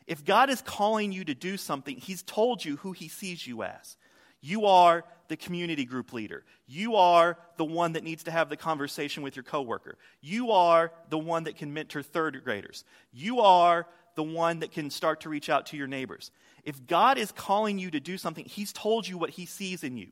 If 0.07 0.25
God 0.25 0.51
is 0.51 0.63
calling 0.63 1.13
you 1.13 1.25
to 1.27 1.35
do 1.35 1.57
something, 1.57 1.97
he's 1.97 2.23
told 2.23 2.65
you 2.65 2.77
who 2.79 2.93
he 2.93 3.09
sees 3.09 3.47
you 3.47 3.63
as. 3.63 3.97
You 4.41 4.67
are 4.67 5.05
the 5.29 5.37
community 5.37 5.85
group 5.85 6.13
leader. 6.13 6.45
You 6.67 6.97
are 6.97 7.39
the 7.57 7.65
one 7.65 7.93
that 7.93 8.05
needs 8.05 8.25
to 8.25 8.31
have 8.31 8.49
the 8.49 8.57
conversation 8.57 9.23
with 9.23 9.37
your 9.37 9.43
coworker. 9.43 9.97
You 10.21 10.51
are 10.53 10.93
the 11.11 11.19
one 11.19 11.45
that 11.45 11.57
can 11.57 11.73
mentor 11.73 12.03
third 12.03 12.41
graders. 12.45 12.85
You 13.13 13.41
are 13.41 13.87
the 14.15 14.23
one 14.23 14.61
that 14.61 14.73
can 14.73 14.91
start 14.91 15.21
to 15.21 15.29
reach 15.29 15.49
out 15.49 15.67
to 15.67 15.77
your 15.77 15.87
neighbors. 15.87 16.31
If 16.65 16.87
God 16.87 17.19
is 17.19 17.31
calling 17.33 17.79
you 17.79 17.91
to 17.91 18.01
do 18.01 18.19
something, 18.19 18.45
He's 18.45 18.73
told 18.73 19.07
you 19.07 19.19
what 19.19 19.31
He 19.31 19.47
sees 19.47 19.85
in 19.85 19.97
you. 19.97 20.09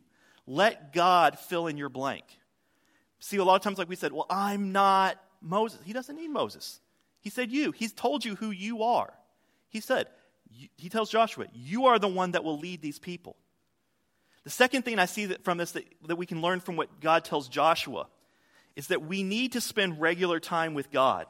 Let 0.47 0.93
God 0.93 1.39
fill 1.39 1.67
in 1.67 1.77
your 1.77 1.89
blank. 1.89 2.25
See, 3.19 3.39
a 3.39 3.45
lot 3.45 3.57
of 3.57 3.63
times, 3.63 3.79
like 3.79 3.89
we 3.89 3.97
said, 3.97 4.13
well, 4.13 4.27
I'm 4.31 4.71
not 4.73 5.21
Moses. 5.41 5.81
He 5.85 5.93
doesn't 5.93 6.15
need 6.15 6.29
Moses. 6.29 6.81
He 7.21 7.31
said, 7.31 7.51
You. 7.51 7.73
He's 7.73 7.93
told 7.93 8.25
you 8.25 8.37
who 8.37 8.51
you 8.51 8.83
are. 8.83 9.13
He 9.69 9.81
said, 9.81 10.09
He 10.77 10.89
tells 10.89 11.11
Joshua, 11.11 11.47
You 11.53 11.87
are 11.87 11.99
the 11.99 12.09
one 12.09 12.33
that 12.33 12.45
will 12.45 12.59
lead 12.59 12.83
these 12.83 12.99
people. 12.99 13.37
The 14.47 14.51
second 14.51 14.83
thing 14.83 15.01
I 15.01 15.07
see 15.07 15.27
that 15.27 15.43
from 15.43 15.59
this 15.59 15.73
that, 15.73 15.83
that 16.07 16.15
we 16.15 16.25
can 16.25 16.41
learn 16.41 16.61
from 16.61 16.77
what 16.77 17.01
God 17.01 17.25
tells 17.25 17.49
Joshua 17.49 18.07
is 18.77 18.87
that 18.87 19.05
we 19.05 19.25
need 19.25 19.51
to 19.53 19.61
spend 19.61 20.01
regular 20.01 20.39
time 20.39 20.73
with 20.73 20.93
God. 20.93 21.27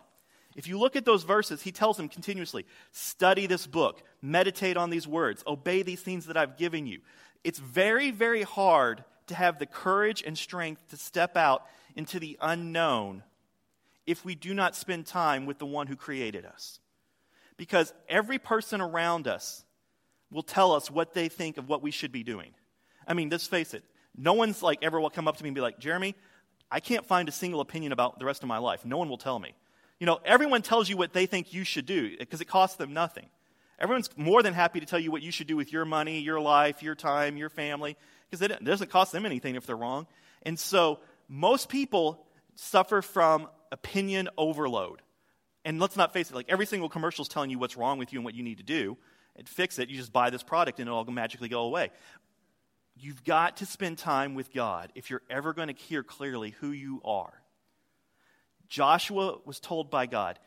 If 0.55 0.69
you 0.69 0.79
look 0.79 0.97
at 0.97 1.07
those 1.07 1.23
verses, 1.23 1.63
he 1.63 1.73
tells 1.73 1.97
them 1.97 2.11
continuously 2.11 2.67
study 2.93 3.47
this 3.47 3.67
book, 3.67 4.03
meditate 4.21 4.77
on 4.77 4.91
these 4.91 5.09
words, 5.09 5.43
obey 5.47 5.83
these 5.83 6.03
things 6.03 6.27
that 6.27 6.37
I've 6.37 6.59
given 6.59 6.87
you. 6.87 7.01
It's 7.43 7.59
very, 7.59 8.11
very 8.11 8.43
hard 8.43 9.03
to 9.29 9.35
have 9.35 9.59
the 9.59 9.65
courage 9.65 10.23
and 10.23 10.37
strength 10.37 10.87
to 10.91 10.99
step 10.99 11.39
out 11.39 11.65
into 11.95 12.21
the 12.21 12.37
unknown 12.43 13.23
if 14.07 14.27
we 14.27 14.35
do 14.35 14.53
not 14.53 14.77
spend 14.77 15.07
time 15.07 15.47
with 15.47 15.59
the 15.59 15.65
one 15.65 15.87
who 15.87 15.97
created 15.97 16.45
us. 16.45 16.81
Because 17.57 17.95
every 18.11 18.39
person 18.39 18.83
around 18.83 19.27
us 19.27 19.65
will 20.31 20.43
tell 20.43 20.73
us 20.73 20.91
what 20.91 21.15
they 21.15 21.31
think 21.31 21.57
of 21.57 21.67
what 21.67 21.81
we 21.81 21.91
should 21.91 22.13
be 22.13 22.23
doing. 22.23 22.53
I 23.07 23.15
mean, 23.15 23.29
let's 23.29 23.47
face 23.47 23.75
it. 23.75 23.85
No 24.17 24.33
one's 24.33 24.63
like 24.63 24.79
ever 24.83 25.01
will 25.01 25.11
come 25.11 25.29
up 25.29 25.37
to 25.37 25.43
me 25.43 25.49
and 25.49 25.55
be 25.55 25.61
like, 25.61 25.79
Jeremy, 25.79 26.15
I 26.71 26.81
can't 26.81 27.07
find 27.07 27.29
a 27.29 27.33
single 27.33 27.61
opinion 27.61 27.93
about 27.93 28.19
the 28.19 28.25
rest 28.25 28.43
of 28.43 28.49
my 28.49 28.59
life. 28.59 28.85
No 28.85 28.99
one 28.99 29.09
will 29.09 29.19
tell 29.19 29.39
me. 29.39 29.55
You 30.01 30.07
know, 30.07 30.21
everyone 30.25 30.63
tells 30.63 30.89
you 30.89 30.97
what 30.97 31.13
they 31.13 31.27
think 31.27 31.53
you 31.55 31.65
should 31.65 31.87
do 31.87 32.17
because 32.19 32.41
it 32.41 32.47
costs 32.47 32.77
them 32.77 32.93
nothing. 32.93 33.27
Everyone's 33.79 34.11
more 34.17 34.43
than 34.43 34.55
happy 34.55 34.81
to 34.81 34.87
tell 34.87 34.99
you 34.99 35.11
what 35.11 35.23
you 35.23 35.31
should 35.31 35.47
do 35.47 35.57
with 35.57 35.73
your 35.73 35.85
money, 35.85 36.21
your 36.21 36.41
life, 36.41 36.83
your 36.83 36.95
time, 36.95 37.37
your 37.37 37.51
family, 37.51 37.97
because 38.29 38.43
it 38.43 38.65
doesn't 38.65 38.91
cost 38.91 39.13
them 39.13 39.27
anything 39.27 39.55
if 39.55 39.67
they're 39.67 39.77
wrong. 39.77 40.07
And 40.43 40.59
so 40.59 41.01
most 41.29 41.69
people 41.69 42.27
suffer 42.55 43.03
from 43.03 43.49
opinion 43.71 44.29
overload. 44.39 45.03
And 45.65 45.81
let's 45.81 45.97
not 45.97 46.13
face 46.13 46.31
it, 46.31 46.35
like 46.35 46.47
every 46.49 46.65
single 46.65 46.89
commercial 46.89 47.23
is 47.23 47.29
telling 47.29 47.51
you 47.51 47.59
what's 47.59 47.77
wrong 47.77 47.99
with 47.99 48.13
you 48.13 48.19
and 48.19 48.25
what 48.25 48.35
you 48.35 48.43
need 48.43 48.59
to 48.59 48.65
do 48.65 48.97
and 49.35 49.49
fix 49.49 49.79
it. 49.79 49.91
You 49.91 49.97
just 49.97 50.13
buy 50.13 50.31
this 50.31 50.43
product 50.43 50.79
and 50.79 50.89
it'll 50.89 51.05
magically 51.11 51.49
go 51.49 51.63
away. 51.63 51.91
You've 52.99 53.25
got 53.25 53.59
to 53.59 53.67
spend 53.67 53.99
time 53.99 54.35
with 54.35 54.53
God 54.53 54.91
if 54.95 55.11
you're 55.11 55.23
ever 55.29 55.53
going 55.53 55.69
to 55.69 55.75
hear 55.75 56.03
clearly 56.03 56.51
who 56.61 56.71
you 56.71 57.01
are. 57.05 57.43
Joshua 58.69 59.39
was 59.45 59.61
told 59.61 59.91
by 59.91 60.07
God, 60.07 60.39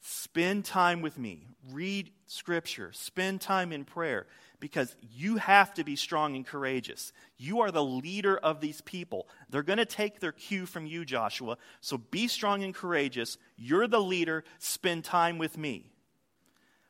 spend 0.00 0.66
time 0.66 1.00
with 1.00 1.18
me, 1.18 1.48
read 1.72 2.10
scripture, 2.26 2.92
spend 2.92 3.40
time 3.40 3.72
in 3.72 3.84
prayer, 3.84 4.26
because 4.60 4.94
you 5.00 5.36
have 5.38 5.72
to 5.74 5.84
be 5.84 5.96
strong 5.96 6.36
and 6.36 6.46
courageous. 6.46 7.12
You 7.36 7.60
are 7.60 7.70
the 7.70 7.84
leader 7.84 8.36
of 8.36 8.60
these 8.60 8.82
people. 8.82 9.26
They're 9.48 9.62
going 9.62 9.78
to 9.78 9.86
take 9.86 10.20
their 10.20 10.32
cue 10.32 10.66
from 10.66 10.86
you, 10.86 11.04
Joshua. 11.04 11.56
So 11.80 11.98
be 11.98 12.28
strong 12.28 12.62
and 12.62 12.74
courageous. 12.74 13.38
You're 13.56 13.88
the 13.88 14.00
leader. 14.00 14.44
Spend 14.58 15.04
time 15.04 15.38
with 15.38 15.56
me. 15.58 15.93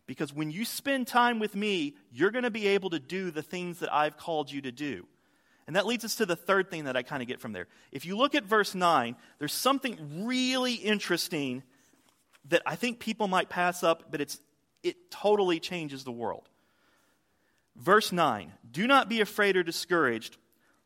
Because 0.07 0.33
when 0.33 0.51
you 0.51 0.65
spend 0.65 1.07
time 1.07 1.39
with 1.39 1.55
me, 1.55 1.95
you're 2.13 2.31
going 2.31 2.45
to 2.45 2.51
be 2.51 2.69
able 2.69 2.91
to 2.91 2.99
do 2.99 3.31
the 3.31 3.43
things 3.43 3.79
that 3.79 3.93
I've 3.93 4.17
called 4.17 4.51
you 4.51 4.61
to 4.63 4.73
do. 4.73 5.07
And 5.67 5.77
that 5.77 5.87
leads 5.87 6.05
us 6.05 6.17
to 6.17 6.27
the 6.27 6.37
third 6.37 6.71
thing 6.71 6.85
that 6.85 6.97
I 6.97 7.03
kind 7.03 7.23
of 7.23 7.29
get 7.29 7.41
from 7.41 7.53
there. 7.53 7.69
If 7.91 8.05
you 8.05 8.17
look 8.17 8.35
at 8.35 8.45
verse 8.45 8.75
9, 8.75 9.17
there's 9.39 9.53
something 9.53 10.27
really 10.27 10.75
interesting 10.75 11.63
that 12.49 12.63
I 12.67 12.77
think 12.77 12.99
people 12.99 13.29
might 13.29 13.49
pass 13.49 13.83
up, 13.83 14.11
but 14.11 14.21
it's, 14.21 14.39
it 14.83 15.11
totally 15.11 15.61
changes 15.61 16.05
the 16.05 16.13
world. 16.13 16.49
Verse 17.77 18.13
9 18.13 18.53
Do 18.71 18.87
not 18.87 19.09
be 19.09 19.23
afraid 19.23 19.57
or 19.57 19.63
discouraged, 19.63 20.37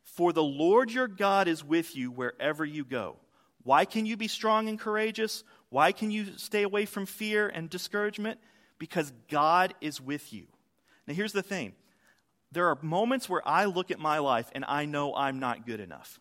for 0.03 0.33
the 0.33 0.45
Lord 0.45 0.93
your 0.93 1.09
God 1.09 1.49
is 1.49 1.65
with 1.65 1.97
you 1.97 2.13
wherever 2.13 2.65
you 2.65 2.85
go. 2.85 3.17
Why 3.65 3.85
can 3.85 4.07
you 4.07 4.17
be 4.17 4.29
strong 4.29 4.69
and 4.69 4.79
courageous? 4.79 5.43
Why 5.71 5.93
can 5.93 6.11
you 6.11 6.39
stay 6.39 6.63
away 6.63 6.87
from 6.87 7.05
fear 7.05 7.49
and 7.49 7.69
discouragement? 7.69 8.39
Because 8.79 9.13
God 9.29 9.75
is 9.81 10.01
with 10.01 10.33
you. 10.33 10.47
Now, 11.07 11.15
here's 11.15 11.33
the 11.33 11.43
thing 11.43 11.75
there 12.53 12.69
are 12.69 12.79
moments 12.81 13.29
where 13.29 13.47
I 13.47 13.67
look 13.67 13.91
at 13.91 13.99
my 13.99 14.19
life 14.19 14.51
and 14.53 14.65
I 14.67 14.87
know 14.87 15.15
I'm 15.15 15.39
not 15.39 15.67
good 15.67 15.81
enough, 15.81 16.21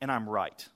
and 0.00 0.10
I'm 0.10 0.28
right. 0.28 0.66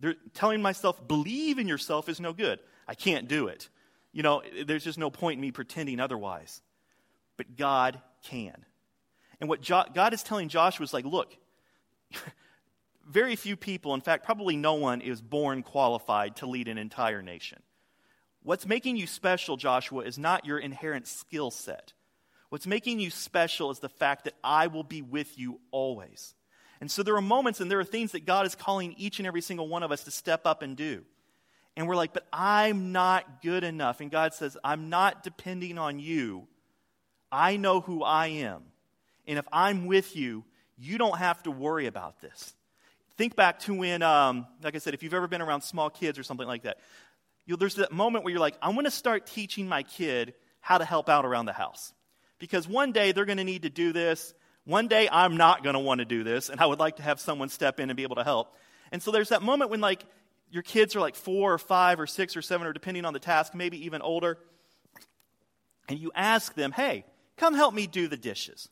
They're 0.00 0.16
telling 0.34 0.62
myself, 0.62 1.06
believe 1.06 1.58
in 1.58 1.68
yourself 1.68 2.08
is 2.08 2.20
no 2.20 2.32
good. 2.32 2.58
I 2.86 2.94
can't 2.94 3.28
do 3.28 3.48
it. 3.48 3.68
You 4.12 4.22
know, 4.22 4.42
there's 4.66 4.84
just 4.84 4.98
no 4.98 5.10
point 5.10 5.36
in 5.38 5.40
me 5.40 5.50
pretending 5.50 6.00
otherwise. 6.00 6.62
But 7.36 7.56
God 7.56 8.00
can. 8.22 8.64
And 9.40 9.48
what 9.48 9.60
jo- 9.60 9.84
God 9.92 10.12
is 10.14 10.22
telling 10.22 10.48
Joshua 10.48 10.84
is 10.84 10.94
like, 10.94 11.04
look, 11.04 11.36
very 13.08 13.36
few 13.36 13.56
people, 13.56 13.94
in 13.94 14.00
fact, 14.00 14.24
probably 14.24 14.56
no 14.56 14.74
one, 14.74 15.00
is 15.00 15.20
born 15.20 15.62
qualified 15.62 16.36
to 16.36 16.46
lead 16.46 16.68
an 16.68 16.78
entire 16.78 17.22
nation. 17.22 17.62
What's 18.46 18.64
making 18.64 18.96
you 18.96 19.08
special, 19.08 19.56
Joshua, 19.56 20.04
is 20.04 20.18
not 20.18 20.44
your 20.44 20.56
inherent 20.56 21.08
skill 21.08 21.50
set. 21.50 21.92
What's 22.48 22.64
making 22.64 23.00
you 23.00 23.10
special 23.10 23.72
is 23.72 23.80
the 23.80 23.88
fact 23.88 24.22
that 24.22 24.34
I 24.44 24.68
will 24.68 24.84
be 24.84 25.02
with 25.02 25.36
you 25.36 25.58
always. 25.72 26.32
And 26.80 26.88
so 26.88 27.02
there 27.02 27.16
are 27.16 27.20
moments 27.20 27.60
and 27.60 27.68
there 27.68 27.80
are 27.80 27.84
things 27.84 28.12
that 28.12 28.24
God 28.24 28.46
is 28.46 28.54
calling 28.54 28.94
each 28.98 29.18
and 29.18 29.26
every 29.26 29.40
single 29.40 29.66
one 29.66 29.82
of 29.82 29.90
us 29.90 30.04
to 30.04 30.12
step 30.12 30.46
up 30.46 30.62
and 30.62 30.76
do. 30.76 31.02
And 31.76 31.88
we're 31.88 31.96
like, 31.96 32.12
but 32.12 32.24
I'm 32.32 32.92
not 32.92 33.42
good 33.42 33.64
enough. 33.64 34.00
And 34.00 34.12
God 34.12 34.32
says, 34.32 34.56
I'm 34.62 34.90
not 34.90 35.24
depending 35.24 35.76
on 35.76 35.98
you. 35.98 36.46
I 37.32 37.56
know 37.56 37.80
who 37.80 38.04
I 38.04 38.28
am. 38.28 38.62
And 39.26 39.40
if 39.40 39.48
I'm 39.52 39.86
with 39.86 40.14
you, 40.14 40.44
you 40.78 40.98
don't 40.98 41.18
have 41.18 41.42
to 41.42 41.50
worry 41.50 41.88
about 41.88 42.20
this. 42.20 42.54
Think 43.16 43.34
back 43.34 43.60
to 43.60 43.72
when, 43.72 44.02
um, 44.02 44.46
like 44.62 44.74
I 44.74 44.78
said, 44.78 44.92
if 44.92 45.02
you've 45.02 45.14
ever 45.14 45.26
been 45.26 45.40
around 45.40 45.62
small 45.62 45.88
kids 45.88 46.18
or 46.18 46.22
something 46.22 46.46
like 46.46 46.64
that, 46.64 46.78
there's 47.46 47.76
that 47.76 47.92
moment 47.92 48.24
where 48.24 48.32
you're 48.32 48.40
like, 48.40 48.56
I'm 48.60 48.72
going 48.72 48.86
to 48.86 48.90
start 48.90 49.26
teaching 49.26 49.68
my 49.68 49.84
kid 49.84 50.34
how 50.60 50.78
to 50.78 50.84
help 50.84 51.08
out 51.08 51.24
around 51.24 51.46
the 51.46 51.52
house. 51.52 51.92
Because 52.40 52.66
one 52.66 52.90
day 52.90 53.12
they're 53.12 53.24
going 53.24 53.38
to 53.38 53.44
need 53.44 53.62
to 53.62 53.70
do 53.70 53.92
this. 53.92 54.34
One 54.64 54.88
day 54.88 55.08
I'm 55.10 55.36
not 55.36 55.62
going 55.62 55.74
to 55.74 55.80
want 55.80 56.00
to 56.00 56.04
do 56.04 56.24
this, 56.24 56.48
and 56.48 56.60
I 56.60 56.66
would 56.66 56.80
like 56.80 56.96
to 56.96 57.02
have 57.02 57.20
someone 57.20 57.48
step 57.48 57.78
in 57.78 57.88
and 57.88 57.96
be 57.96 58.02
able 58.02 58.16
to 58.16 58.24
help. 58.24 58.52
And 58.90 59.00
so 59.00 59.12
there's 59.12 59.28
that 59.28 59.42
moment 59.42 59.70
when, 59.70 59.80
like, 59.80 60.02
your 60.50 60.64
kids 60.64 60.96
are 60.96 61.00
like 61.00 61.14
four 61.14 61.52
or 61.52 61.58
five 61.58 62.00
or 62.00 62.06
six 62.06 62.36
or 62.36 62.42
seven, 62.42 62.66
or 62.66 62.72
depending 62.72 63.04
on 63.04 63.12
the 63.12 63.20
task, 63.20 63.54
maybe 63.54 63.84
even 63.86 64.02
older, 64.02 64.38
and 65.88 65.98
you 65.98 66.10
ask 66.14 66.54
them, 66.54 66.72
hey, 66.72 67.04
come 67.36 67.54
help 67.54 67.74
me 67.74 67.86
do 67.86 68.08
the 68.08 68.16
dishes. 68.16 68.68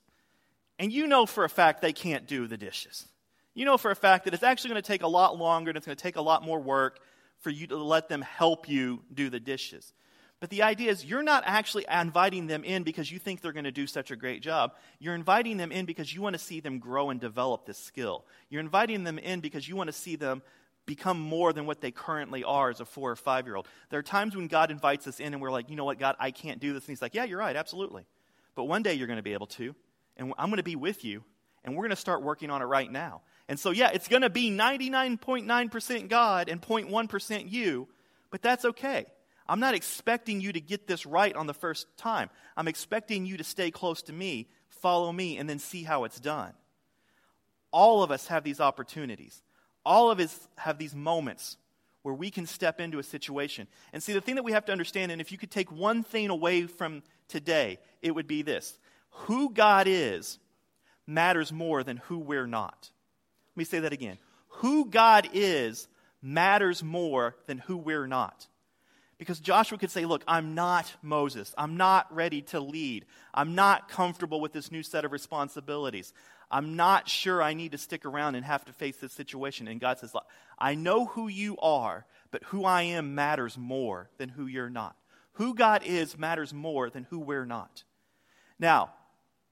And 0.78 0.92
you 0.92 1.06
know 1.06 1.26
for 1.26 1.44
a 1.44 1.48
fact 1.48 1.80
they 1.80 1.92
can't 1.92 2.26
do 2.26 2.46
the 2.46 2.56
dishes. 2.56 3.06
You 3.54 3.64
know 3.64 3.78
for 3.78 3.90
a 3.90 3.96
fact 3.96 4.24
that 4.24 4.34
it's 4.34 4.42
actually 4.42 4.70
going 4.70 4.82
to 4.82 4.87
take 4.87 5.02
a 5.02 5.08
lot 5.08 5.38
longer 5.38 5.70
and 5.70 5.76
it's 5.76 5.87
going 5.87 5.96
to 5.96 6.02
take 6.02 6.16
a 6.16 6.22
lot 6.22 6.42
more 6.42 6.58
work 6.58 6.98
for 7.44 7.50
you 7.50 7.66
to 7.66 7.76
let 7.76 8.09
them 8.09 8.22
help 8.22 8.68
you 8.68 9.02
do 9.12 9.28
the 9.28 9.38
dishes. 9.38 9.92
But 10.40 10.48
the 10.48 10.62
idea 10.62 10.90
is 10.90 11.04
you're 11.04 11.22
not 11.22 11.44
actually 11.46 11.85
inviting 11.90 12.46
them 12.46 12.64
in 12.64 12.83
because 12.83 13.12
you 13.12 13.18
think 13.18 13.40
they're 13.40 13.52
going 13.52 13.64
to 13.64 13.70
do 13.70 13.87
such 13.87 14.11
a 14.11 14.16
great 14.16 14.42
job. 14.42 14.72
You're 14.98 15.14
inviting 15.14 15.59
them 15.59 15.70
in 15.70 15.85
because 15.85 16.12
you 16.12 16.22
want 16.22 16.35
to 16.35 16.38
see 16.38 16.61
them 16.61 16.78
grow 16.78 17.11
and 17.11 17.20
develop 17.20 17.66
this 17.66 17.78
skill. 17.78 18.24
You're 18.48 18.61
inviting 18.61 19.04
them 19.04 19.18
in 19.18 19.40
because 19.40 19.68
you 19.68 19.76
want 19.76 19.88
to 19.88 19.92
see 19.92 20.16
them 20.16 20.42
become 20.87 21.20
more 21.20 21.52
than 21.52 21.66
what 21.66 21.80
they 21.80 21.90
currently 21.90 22.44
are 22.44 22.70
as 22.70 22.80
a 22.80 22.85
four 22.85 23.11
or 23.11 23.16
five 23.16 23.46
year 23.46 23.57
old. 23.57 23.68
There 23.90 23.98
are 23.98 24.02
times 24.02 24.35
when 24.35 24.48
God 24.48 24.70
invites 24.70 25.07
us 25.07 25.20
in 25.20 25.35
and 25.35 25.42
we're 25.42 25.52
like, 25.52 25.68
you 25.68 25.76
know 25.76 25.85
what, 25.85 25.98
God, 25.98 26.16
I 26.18 26.30
can't 26.30 26.61
do 26.61 26.72
this. 26.72 26.85
And 26.85 26.88
He's 26.88 27.02
like, 27.02 27.14
yeah, 27.14 27.24
you're 27.24 27.38
right, 27.38 27.57
absolutely. 27.57 28.07
But 28.54 28.64
one 28.64 28.83
day 28.83 28.94
you're 28.94 29.07
going 29.07 29.18
to 29.18 29.22
be 29.22 29.35
able 29.35 29.48
to, 29.48 29.74
and 30.16 30.33
I'm 30.38 30.48
going 30.48 30.57
to 30.57 30.62
be 30.62 30.76
with 30.76 31.04
you, 31.04 31.24
and 31.62 31.74
we're 31.74 31.83
going 31.83 31.90
to 31.90 31.96
start 31.96 32.22
working 32.22 32.50
on 32.50 32.62
it 32.62 32.66
right 32.66 32.90
now. 32.90 33.22
And 33.48 33.59
so, 33.59 33.70
yeah, 33.70 33.90
it's 33.92 34.09
going 34.09 34.22
to 34.22 34.30
be 34.30 34.50
99.9% 34.50 36.09
God 36.09 36.48
and 36.48 36.62
0.1% 36.62 37.50
you, 37.52 37.88
but 38.30 38.42
that's 38.42 38.64
okay. 38.64 39.07
I'm 39.46 39.61
not 39.61 39.74
expecting 39.74 40.40
you 40.40 40.52
to 40.52 40.61
get 40.61 40.87
this 40.87 41.04
right 41.04 41.35
on 41.35 41.46
the 41.46 41.54
first 41.54 41.87
time. 41.98 42.30
I'm 42.57 42.68
expecting 42.68 43.26
you 43.26 43.37
to 43.37 43.44
stay 43.44 43.70
close 43.70 44.02
to 44.02 44.12
me, 44.12 44.48
follow 44.68 45.12
me, 45.12 45.37
and 45.37 45.48
then 45.48 45.59
see 45.59 45.83
how 45.83 46.04
it's 46.04 46.18
done. 46.18 46.54
All 47.70 48.02
of 48.02 48.11
us 48.11 48.28
have 48.28 48.44
these 48.44 48.61
opportunities. 48.61 49.42
All 49.85 50.11
of 50.11 50.20
us 50.20 50.48
have 50.57 50.78
these 50.78 50.94
moments 50.94 51.59
where 52.02 52.14
we 52.14 52.30
can 52.30 52.46
step 52.46 52.80
into 52.80 52.98
a 52.98 53.02
situation. 53.02 53.66
And 53.92 54.02
see, 54.02 54.12
the 54.12 54.20
thing 54.20 54.37
that 54.37 54.44
we 54.44 54.52
have 54.52 54.66
to 54.66 54.72
understand, 54.72 55.12
and 55.12 55.20
if 55.20 55.33
you 55.33 55.38
could 55.38 55.50
take 55.50 55.70
one 55.72 56.02
thing 56.02 56.30
away 56.30 56.66
from 56.66 57.02
today, 57.28 57.78
it 58.00 58.14
would 58.14 58.26
be 58.26 58.42
this 58.42 58.78
who 59.11 59.50
God 59.50 59.87
is 59.88 60.38
matters 61.07 61.52
more 61.52 61.83
than 61.83 61.98
who 61.98 62.18
we're 62.18 62.46
not. 62.46 62.90
Let 63.54 63.60
me 63.60 63.64
say 63.64 63.80
that 63.80 63.92
again. 63.92 64.18
Who 64.58 64.86
God 64.86 65.28
is 65.32 65.88
matters 66.22 66.82
more 66.82 67.36
than 67.46 67.58
who 67.58 67.76
we're 67.76 68.06
not. 68.06 68.48
Because 69.18 69.38
Joshua 69.38 69.78
could 69.78 69.90
say, 69.90 70.06
Look, 70.06 70.24
I'm 70.26 70.54
not 70.54 70.92
Moses. 71.02 71.54
I'm 71.56 71.76
not 71.76 72.12
ready 72.14 72.42
to 72.42 72.60
lead. 72.60 73.06
I'm 73.32 73.54
not 73.54 73.88
comfortable 73.88 74.40
with 74.40 74.52
this 74.52 74.72
new 74.72 74.82
set 74.82 75.04
of 75.04 75.12
responsibilities. 75.12 76.12
I'm 76.50 76.76
not 76.76 77.08
sure 77.08 77.42
I 77.42 77.54
need 77.54 77.72
to 77.72 77.78
stick 77.78 78.04
around 78.04 78.34
and 78.34 78.44
have 78.44 78.64
to 78.66 78.72
face 78.72 78.96
this 78.96 79.12
situation. 79.12 79.68
And 79.68 79.80
God 79.80 79.98
says, 79.98 80.14
I 80.58 80.74
know 80.74 81.06
who 81.06 81.28
you 81.28 81.56
are, 81.58 82.06
but 82.30 82.44
who 82.44 82.64
I 82.64 82.82
am 82.82 83.14
matters 83.14 83.56
more 83.56 84.10
than 84.18 84.28
who 84.28 84.46
you're 84.46 84.70
not. 84.70 84.96
Who 85.34 85.54
God 85.54 85.82
is 85.84 86.18
matters 86.18 86.52
more 86.52 86.90
than 86.90 87.04
who 87.04 87.18
we're 87.18 87.46
not. 87.46 87.84
Now, 88.58 88.92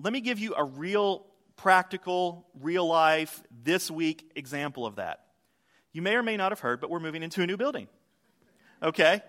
let 0.01 0.13
me 0.13 0.21
give 0.21 0.39
you 0.39 0.55
a 0.55 0.65
real 0.65 1.27
practical, 1.57 2.47
real 2.61 2.87
life, 2.87 3.43
this 3.63 3.91
week 3.91 4.31
example 4.35 4.87
of 4.87 4.97
that. 4.97 5.21
You 5.93 6.03
may 6.03 6.15
or 6.15 6.23
may 6.23 6.37
not 6.37 6.53
have 6.53 6.61
heard, 6.61 6.81
but 6.81 6.91
we're 6.91 7.01
moving 7.01 7.23
into 7.23 7.43
a 7.43 7.47
new 7.47 7.57
building. 7.57 7.89
Okay? 8.83 9.23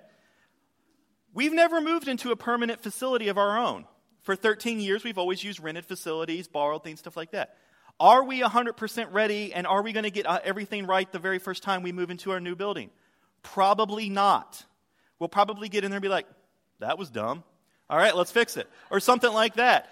We've 1.34 1.54
never 1.54 1.82
moved 1.82 2.08
into 2.08 2.32
a 2.32 2.36
permanent 2.36 2.82
facility 2.82 3.28
of 3.28 3.38
our 3.38 3.58
own. 3.58 3.86
For 4.22 4.36
13 4.36 4.80
years, 4.80 5.04
we've 5.04 5.18
always 5.18 5.44
used 5.44 5.60
rented 5.60 5.86
facilities, 5.86 6.48
borrowed 6.48 6.84
things, 6.84 7.00
stuff 7.00 7.18
like 7.18 7.32
that. 7.32 7.58
Are 8.00 8.24
we 8.24 8.42
100% 8.42 9.08
ready 9.12 9.54
and 9.54 9.68
are 9.68 9.84
we 9.84 9.94
going 9.94 10.04
to 10.04 10.12
get 10.12 10.26
uh, 10.26 10.40
everything 10.44 10.88
right 10.88 11.12
the 11.12 11.20
very 11.20 11.40
first 11.40 11.62
time 11.62 11.84
we 11.84 11.92
move 11.92 12.10
into 12.10 12.32
our 12.32 12.40
new 12.40 12.56
building? 12.56 12.90
Probably 13.44 14.10
not. 14.10 14.66
We'll 15.20 15.30
probably 15.30 15.70
get 15.70 15.84
in 15.84 15.92
there 15.92 15.98
and 15.98 16.02
be 16.02 16.10
like, 16.10 16.26
that 16.80 16.98
was 16.98 17.10
dumb. 17.10 17.44
All 17.90 17.98
right, 17.98 18.16
let's 18.16 18.32
fix 18.32 18.58
it. 18.58 18.68
Or 18.90 19.00
something 19.00 19.32
like 19.32 19.56
that. 19.56 19.90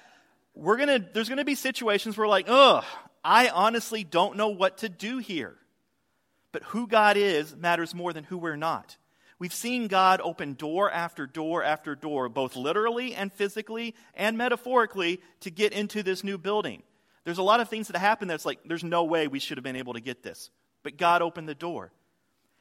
We're 0.53 0.77
gonna, 0.77 0.99
there's 1.13 1.29
going 1.29 1.37
to 1.37 1.45
be 1.45 1.55
situations 1.55 2.17
where, 2.17 2.27
like, 2.27 2.45
ugh, 2.47 2.83
I 3.23 3.49
honestly 3.49 4.03
don't 4.03 4.37
know 4.37 4.49
what 4.49 4.79
to 4.79 4.89
do 4.89 5.19
here. 5.19 5.55
But 6.51 6.63
who 6.63 6.87
God 6.87 7.17
is 7.17 7.55
matters 7.55 7.95
more 7.95 8.11
than 8.11 8.25
who 8.25 8.37
we're 8.37 8.57
not. 8.57 8.97
We've 9.39 9.53
seen 9.53 9.87
God 9.87 10.21
open 10.23 10.53
door 10.53 10.91
after 10.91 11.25
door 11.25 11.63
after 11.63 11.95
door, 11.95 12.29
both 12.29 12.55
literally 12.55 13.15
and 13.15 13.33
physically 13.33 13.95
and 14.13 14.37
metaphorically, 14.37 15.21
to 15.39 15.49
get 15.49 15.73
into 15.73 16.03
this 16.03 16.23
new 16.23 16.37
building. 16.37 16.83
There's 17.23 17.37
a 17.37 17.43
lot 17.43 17.59
of 17.59 17.69
things 17.69 17.87
that 17.87 17.97
happen 17.97 18.27
that's 18.27 18.45
like, 18.45 18.59
there's 18.65 18.83
no 18.83 19.03
way 19.05 19.27
we 19.27 19.39
should 19.39 19.57
have 19.57 19.63
been 19.63 19.75
able 19.75 19.93
to 19.93 20.01
get 20.01 20.21
this. 20.21 20.51
But 20.83 20.97
God 20.97 21.21
opened 21.21 21.47
the 21.47 21.55
door. 21.55 21.91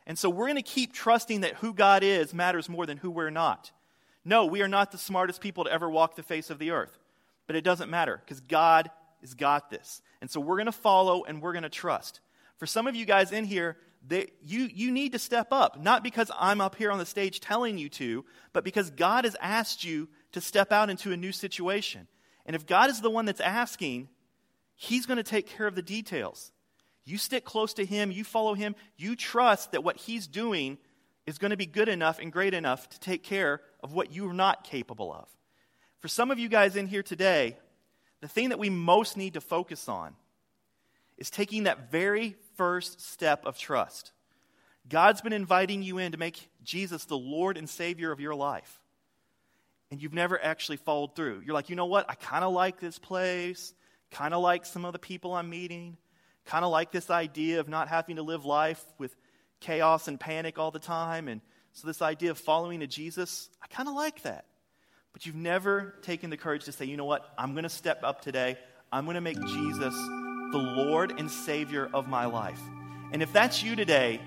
And 0.07 0.19
so 0.19 0.31
we're 0.31 0.47
going 0.47 0.57
to 0.57 0.63
keep 0.63 0.93
trusting 0.93 1.43
that 1.43 1.57
who 1.57 1.75
God 1.75 2.03
is 2.03 2.33
matters 2.33 2.69
more 2.69 2.87
than 2.87 2.99
who 2.99 3.11
we're 3.11 3.31
not. 3.31 3.73
No, 4.25 4.47
we 4.47 4.63
are 4.63 4.69
not 4.69 4.93
the 4.93 4.99
smartest 4.99 5.41
people 5.41 5.65
to 5.65 5.73
ever 5.73 5.91
walk 5.91 6.17
the 6.17 6.23
face 6.23 6.51
of 6.51 6.59
the 6.59 6.71
earth. 6.71 6.99
But 7.51 7.57
it 7.57 7.65
doesn't 7.65 7.91
matter 7.91 8.23
because 8.25 8.39
God 8.43 8.93
has 9.23 9.35
got 9.35 9.71
this. 9.71 10.03
And 10.21 10.31
so 10.31 10.39
we're 10.39 10.55
going 10.55 10.67
to 10.67 10.73
follow 10.73 11.25
and 11.25 11.43
we're 11.43 11.51
going 11.51 11.65
to 11.65 11.69
trust. 11.69 12.21
For 12.59 12.67
some 12.67 12.87
of 12.87 12.95
you 12.95 13.05
guys 13.05 13.33
in 13.33 13.43
here, 13.43 13.77
they, 14.07 14.29
you, 14.41 14.69
you 14.73 14.93
need 14.93 15.11
to 15.15 15.19
step 15.19 15.49
up, 15.51 15.77
not 15.77 16.05
because 16.05 16.31
I'm 16.39 16.61
up 16.61 16.77
here 16.77 16.93
on 16.93 17.01
the 17.01 17.05
stage 17.05 17.41
telling 17.41 17.77
you 17.77 17.89
to, 17.89 18.25
but 18.53 18.63
because 18.63 18.91
God 18.91 19.25
has 19.25 19.35
asked 19.41 19.83
you 19.83 20.09
to 20.31 20.41
step 20.41 20.71
out 20.71 20.91
into 20.91 21.11
a 21.11 21.17
new 21.17 21.33
situation. 21.33 22.07
And 22.47 22.55
if 22.55 22.67
God 22.67 22.89
is 22.89 23.01
the 23.01 23.11
one 23.11 23.25
that's 23.25 23.41
asking, 23.41 24.11
He's 24.77 25.07
going 25.07 25.17
to 25.17 25.25
take 25.25 25.49
care 25.49 25.67
of 25.67 25.75
the 25.75 25.83
details. 25.83 26.53
You 27.05 27.19
stick 27.19 27.45
close 27.45 27.75
to 27.75 27.85
Him, 27.85 28.13
you 28.13 28.23
follow 28.23 28.55
Him, 28.55 28.77
you 28.97 29.17
trust 29.17 29.73
that 29.73 29.83
what 29.83 29.97
He's 29.97 30.29
doing 30.29 30.79
is 31.27 31.39
going 31.39 31.51
to 31.51 31.57
be 31.57 31.67
good 31.67 31.89
enough 31.89 32.21
and 32.21 32.31
great 32.31 32.55
enough 32.55 32.89
to 32.91 33.01
take 33.01 33.25
care 33.25 33.61
of 33.83 33.93
what 33.93 34.15
you're 34.15 34.33
not 34.33 34.63
capable 34.63 35.13
of. 35.13 35.29
For 36.01 36.09
some 36.09 36.31
of 36.31 36.39
you 36.39 36.49
guys 36.49 36.77
in 36.77 36.87
here 36.87 37.03
today, 37.03 37.57
the 38.21 38.29
thing 38.29 38.49
that 38.51 38.59
we 38.59 38.71
most 38.71 39.17
need 39.17 39.35
to 39.35 39.41
focus 39.41 39.89
on 39.89 40.15
is 41.19 41.31
taking 41.31 41.65
that 41.65 41.91
very 41.91 42.37
first 42.57 43.01
step 43.01 43.45
of 43.45 43.59
trust. 43.59 44.13
God's 44.89 45.21
been 45.21 45.35
inviting 45.35 45.83
you 45.83 45.99
in 45.99 46.13
to 46.13 46.19
make 46.19 46.49
Jesus 46.65 47.05
the 47.05 47.19
Lord 47.19 47.59
and 47.59 47.69
Savior 47.69 48.11
of 48.13 48.21
your 48.21 48.35
life. 48.35 48.81
And 49.91 50.01
you've 50.01 50.15
never 50.15 50.43
actually 50.43 50.79
followed 50.79 51.15
through. 51.15 51.43
You're 51.45 51.55
like, 51.55 51.69
you 51.69 51.77
know 51.77 51.87
what? 51.87 52.07
I 52.09 52.15
kind 52.15 52.45
of 52.45 52.55
like 52.55 52.81
this 52.81 52.99
place, 52.99 53.75
kind 54.11 54.33
of 54.33 54.43
like 54.43 54.65
some 54.65 54.85
of 54.85 54.93
the 54.93 54.99
people 54.99 55.35
I'm 55.35 55.51
meeting, 55.51 55.99
kind 56.47 56.65
of 56.65 56.71
like 56.71 56.93
this 56.93 57.11
idea 57.11 57.61
of 57.61 57.69
not 57.69 57.89
having 57.89 58.17
to 58.17 58.23
live 58.23 58.47
life 58.47 58.83
with 58.99 59.15
chaos 59.61 60.09
and 60.09 60.19
panic 60.19 60.59
all 60.59 60.71
the 60.71 60.79
time. 60.79 61.29
And 61.29 61.43
so, 61.73 61.87
this 61.87 62.03
idea 62.03 62.31
of 62.31 62.39
following 62.39 62.83
a 62.83 62.87
Jesus, 62.87 63.51
I 63.63 63.67
kind 63.67 63.89
of 63.89 63.95
like 63.95 64.23
that. 64.23 64.47
But 65.13 65.27
you've 65.27 65.35
never 65.35 65.95
taken 66.03 66.31
the 66.31 66.37
courage 66.37 66.65
to 66.65 66.73
say, 66.73 66.85
you 66.85 66.97
know 66.97 67.05
what? 67.05 67.33
I'm 67.37 67.53
going 67.53 67.65
to 67.65 67.69
step 67.69 68.01
up 68.05 68.23
today. 68.23 68.59
I'm 68.93 69.05
going 69.05 69.17
to 69.17 69.21
make 69.21 69.41
Jesus 69.41 69.95
the 70.53 70.59
Lord 70.59 71.19
and 71.19 71.31
Savior 71.31 71.89
of 71.93 72.09
my 72.09 72.27
life. 72.27 72.61
And 73.13 73.23
if 73.23 73.33
that's 73.33 73.63
you 73.63 73.77
today, 73.77 74.21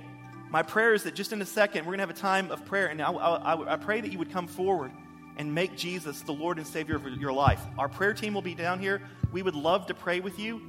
my 0.49 0.61
prayer 0.61 0.93
is 0.93 1.03
that 1.03 1.15
just 1.15 1.33
in 1.33 1.41
a 1.41 1.45
second, 1.45 1.81
we're 1.81 1.95
going 1.95 1.99
to 1.99 2.07
have 2.07 2.09
a 2.09 2.13
time 2.13 2.51
of 2.51 2.63
prayer. 2.65 2.87
And 2.87 3.01
I, 3.01 3.11
I, 3.11 3.73
I, 3.73 3.75
pray 3.77 4.01
that 4.01 4.11
you 4.11 4.19
would 4.19 4.31
come 4.31 4.47
forward 4.47 4.91
and 5.37 5.53
make 5.55 5.75
Jesus 5.75 6.21
the 6.21 6.31
Lord 6.31 6.57
and 6.57 6.67
Savior 6.67 6.95
of 6.95 7.07
your 7.07 7.33
life. 7.33 7.59
Our 7.77 7.89
prayer 7.89 8.13
team 8.13 8.33
will 8.33 8.41
be 8.41 8.53
down 8.53 8.79
here. 8.79 9.01
We 9.31 9.41
would 9.41 9.55
love 9.55 9.87
to 9.87 9.93
pray 9.93 10.19
with 10.19 10.37
you, 10.37 10.61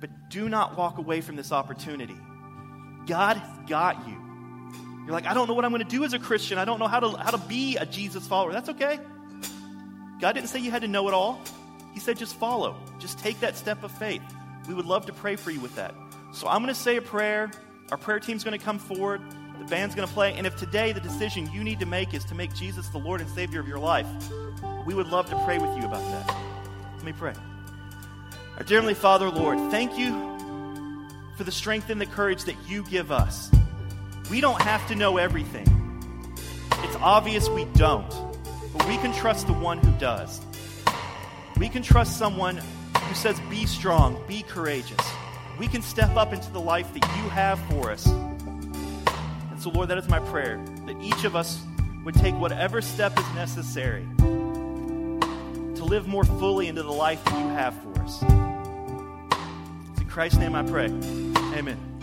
but 0.00 0.10
do 0.30 0.48
not 0.48 0.76
walk 0.78 0.98
away 0.98 1.20
from 1.20 1.34
this 1.34 1.50
opportunity. 1.50 2.16
God 3.06 3.36
has 3.38 3.68
got 3.68 4.06
you. 4.06 4.27
You're 5.08 5.14
like, 5.14 5.24
I 5.24 5.32
don't 5.32 5.48
know 5.48 5.54
what 5.54 5.64
I'm 5.64 5.70
going 5.70 5.82
to 5.82 5.88
do 5.88 6.04
as 6.04 6.12
a 6.12 6.18
Christian. 6.18 6.58
I 6.58 6.66
don't 6.66 6.78
know 6.78 6.86
how 6.86 7.00
to, 7.00 7.16
how 7.16 7.30
to 7.30 7.38
be 7.38 7.78
a 7.78 7.86
Jesus 7.86 8.26
follower. 8.26 8.52
That's 8.52 8.68
okay. 8.68 9.00
God 10.20 10.32
didn't 10.32 10.48
say 10.48 10.58
you 10.58 10.70
had 10.70 10.82
to 10.82 10.88
know 10.88 11.08
it 11.08 11.14
all. 11.14 11.40
He 11.94 11.98
said 11.98 12.18
just 12.18 12.34
follow. 12.34 12.76
Just 12.98 13.18
take 13.18 13.40
that 13.40 13.56
step 13.56 13.82
of 13.84 13.90
faith. 13.90 14.20
We 14.68 14.74
would 14.74 14.84
love 14.84 15.06
to 15.06 15.14
pray 15.14 15.36
for 15.36 15.50
you 15.50 15.60
with 15.60 15.74
that. 15.76 15.94
So 16.32 16.46
I'm 16.46 16.62
going 16.62 16.74
to 16.74 16.78
say 16.78 16.96
a 16.96 17.00
prayer. 17.00 17.50
Our 17.90 17.96
prayer 17.96 18.20
team's 18.20 18.44
going 18.44 18.58
to 18.58 18.62
come 18.62 18.78
forward. 18.78 19.22
The 19.58 19.64
band's 19.64 19.94
going 19.94 20.06
to 20.06 20.12
play. 20.12 20.34
And 20.34 20.46
if 20.46 20.56
today 20.56 20.92
the 20.92 21.00
decision 21.00 21.50
you 21.54 21.64
need 21.64 21.80
to 21.80 21.86
make 21.86 22.12
is 22.12 22.26
to 22.26 22.34
make 22.34 22.54
Jesus 22.54 22.88
the 22.88 22.98
Lord 22.98 23.22
and 23.22 23.30
Savior 23.30 23.60
of 23.60 23.66
your 23.66 23.78
life, 23.78 24.06
we 24.84 24.92
would 24.92 25.08
love 25.08 25.30
to 25.30 25.42
pray 25.46 25.56
with 25.56 25.74
you 25.74 25.86
about 25.86 26.02
that. 26.02 26.36
Let 26.96 27.04
me 27.04 27.14
pray. 27.14 27.32
Our 28.58 28.62
dear 28.62 28.76
Heavenly 28.76 28.92
Father, 28.92 29.30
Lord, 29.30 29.58
thank 29.70 29.96
you 29.96 30.12
for 31.38 31.44
the 31.44 31.52
strength 31.52 31.88
and 31.88 31.98
the 31.98 32.04
courage 32.04 32.44
that 32.44 32.56
you 32.68 32.82
give 32.82 33.10
us. 33.10 33.50
We 34.30 34.40
don't 34.40 34.60
have 34.60 34.86
to 34.88 34.94
know 34.94 35.16
everything. 35.16 35.66
It's 36.84 36.96
obvious 36.96 37.48
we 37.48 37.64
don't, 37.66 38.08
but 38.72 38.86
we 38.86 38.96
can 38.98 39.12
trust 39.12 39.46
the 39.46 39.54
one 39.54 39.78
who 39.78 39.90
does. 39.98 40.40
We 41.56 41.68
can 41.68 41.82
trust 41.82 42.18
someone 42.18 42.56
who 42.56 43.14
says, 43.14 43.40
Be 43.48 43.66
strong, 43.66 44.22
be 44.28 44.42
courageous. 44.42 45.00
We 45.58 45.66
can 45.66 45.82
step 45.82 46.14
up 46.16 46.32
into 46.32 46.50
the 46.52 46.60
life 46.60 46.92
that 46.94 47.04
you 47.16 47.28
have 47.30 47.58
for 47.70 47.90
us. 47.90 48.06
And 48.06 49.60
so, 49.60 49.70
Lord, 49.70 49.88
that 49.88 49.98
is 49.98 50.08
my 50.08 50.20
prayer 50.20 50.62
that 50.86 50.96
each 51.02 51.24
of 51.24 51.34
us 51.34 51.60
would 52.04 52.14
take 52.14 52.34
whatever 52.36 52.80
step 52.80 53.18
is 53.18 53.34
necessary 53.34 54.06
to 54.18 55.84
live 55.84 56.06
more 56.06 56.24
fully 56.24 56.68
into 56.68 56.82
the 56.82 56.92
life 56.92 57.24
that 57.24 57.38
you 57.40 57.48
have 57.48 57.74
for 57.82 58.00
us. 58.02 58.22
It's 59.92 60.00
in 60.00 60.08
Christ's 60.08 60.38
name 60.38 60.54
I 60.54 60.62
pray. 60.62 60.86
Amen. 60.86 61.97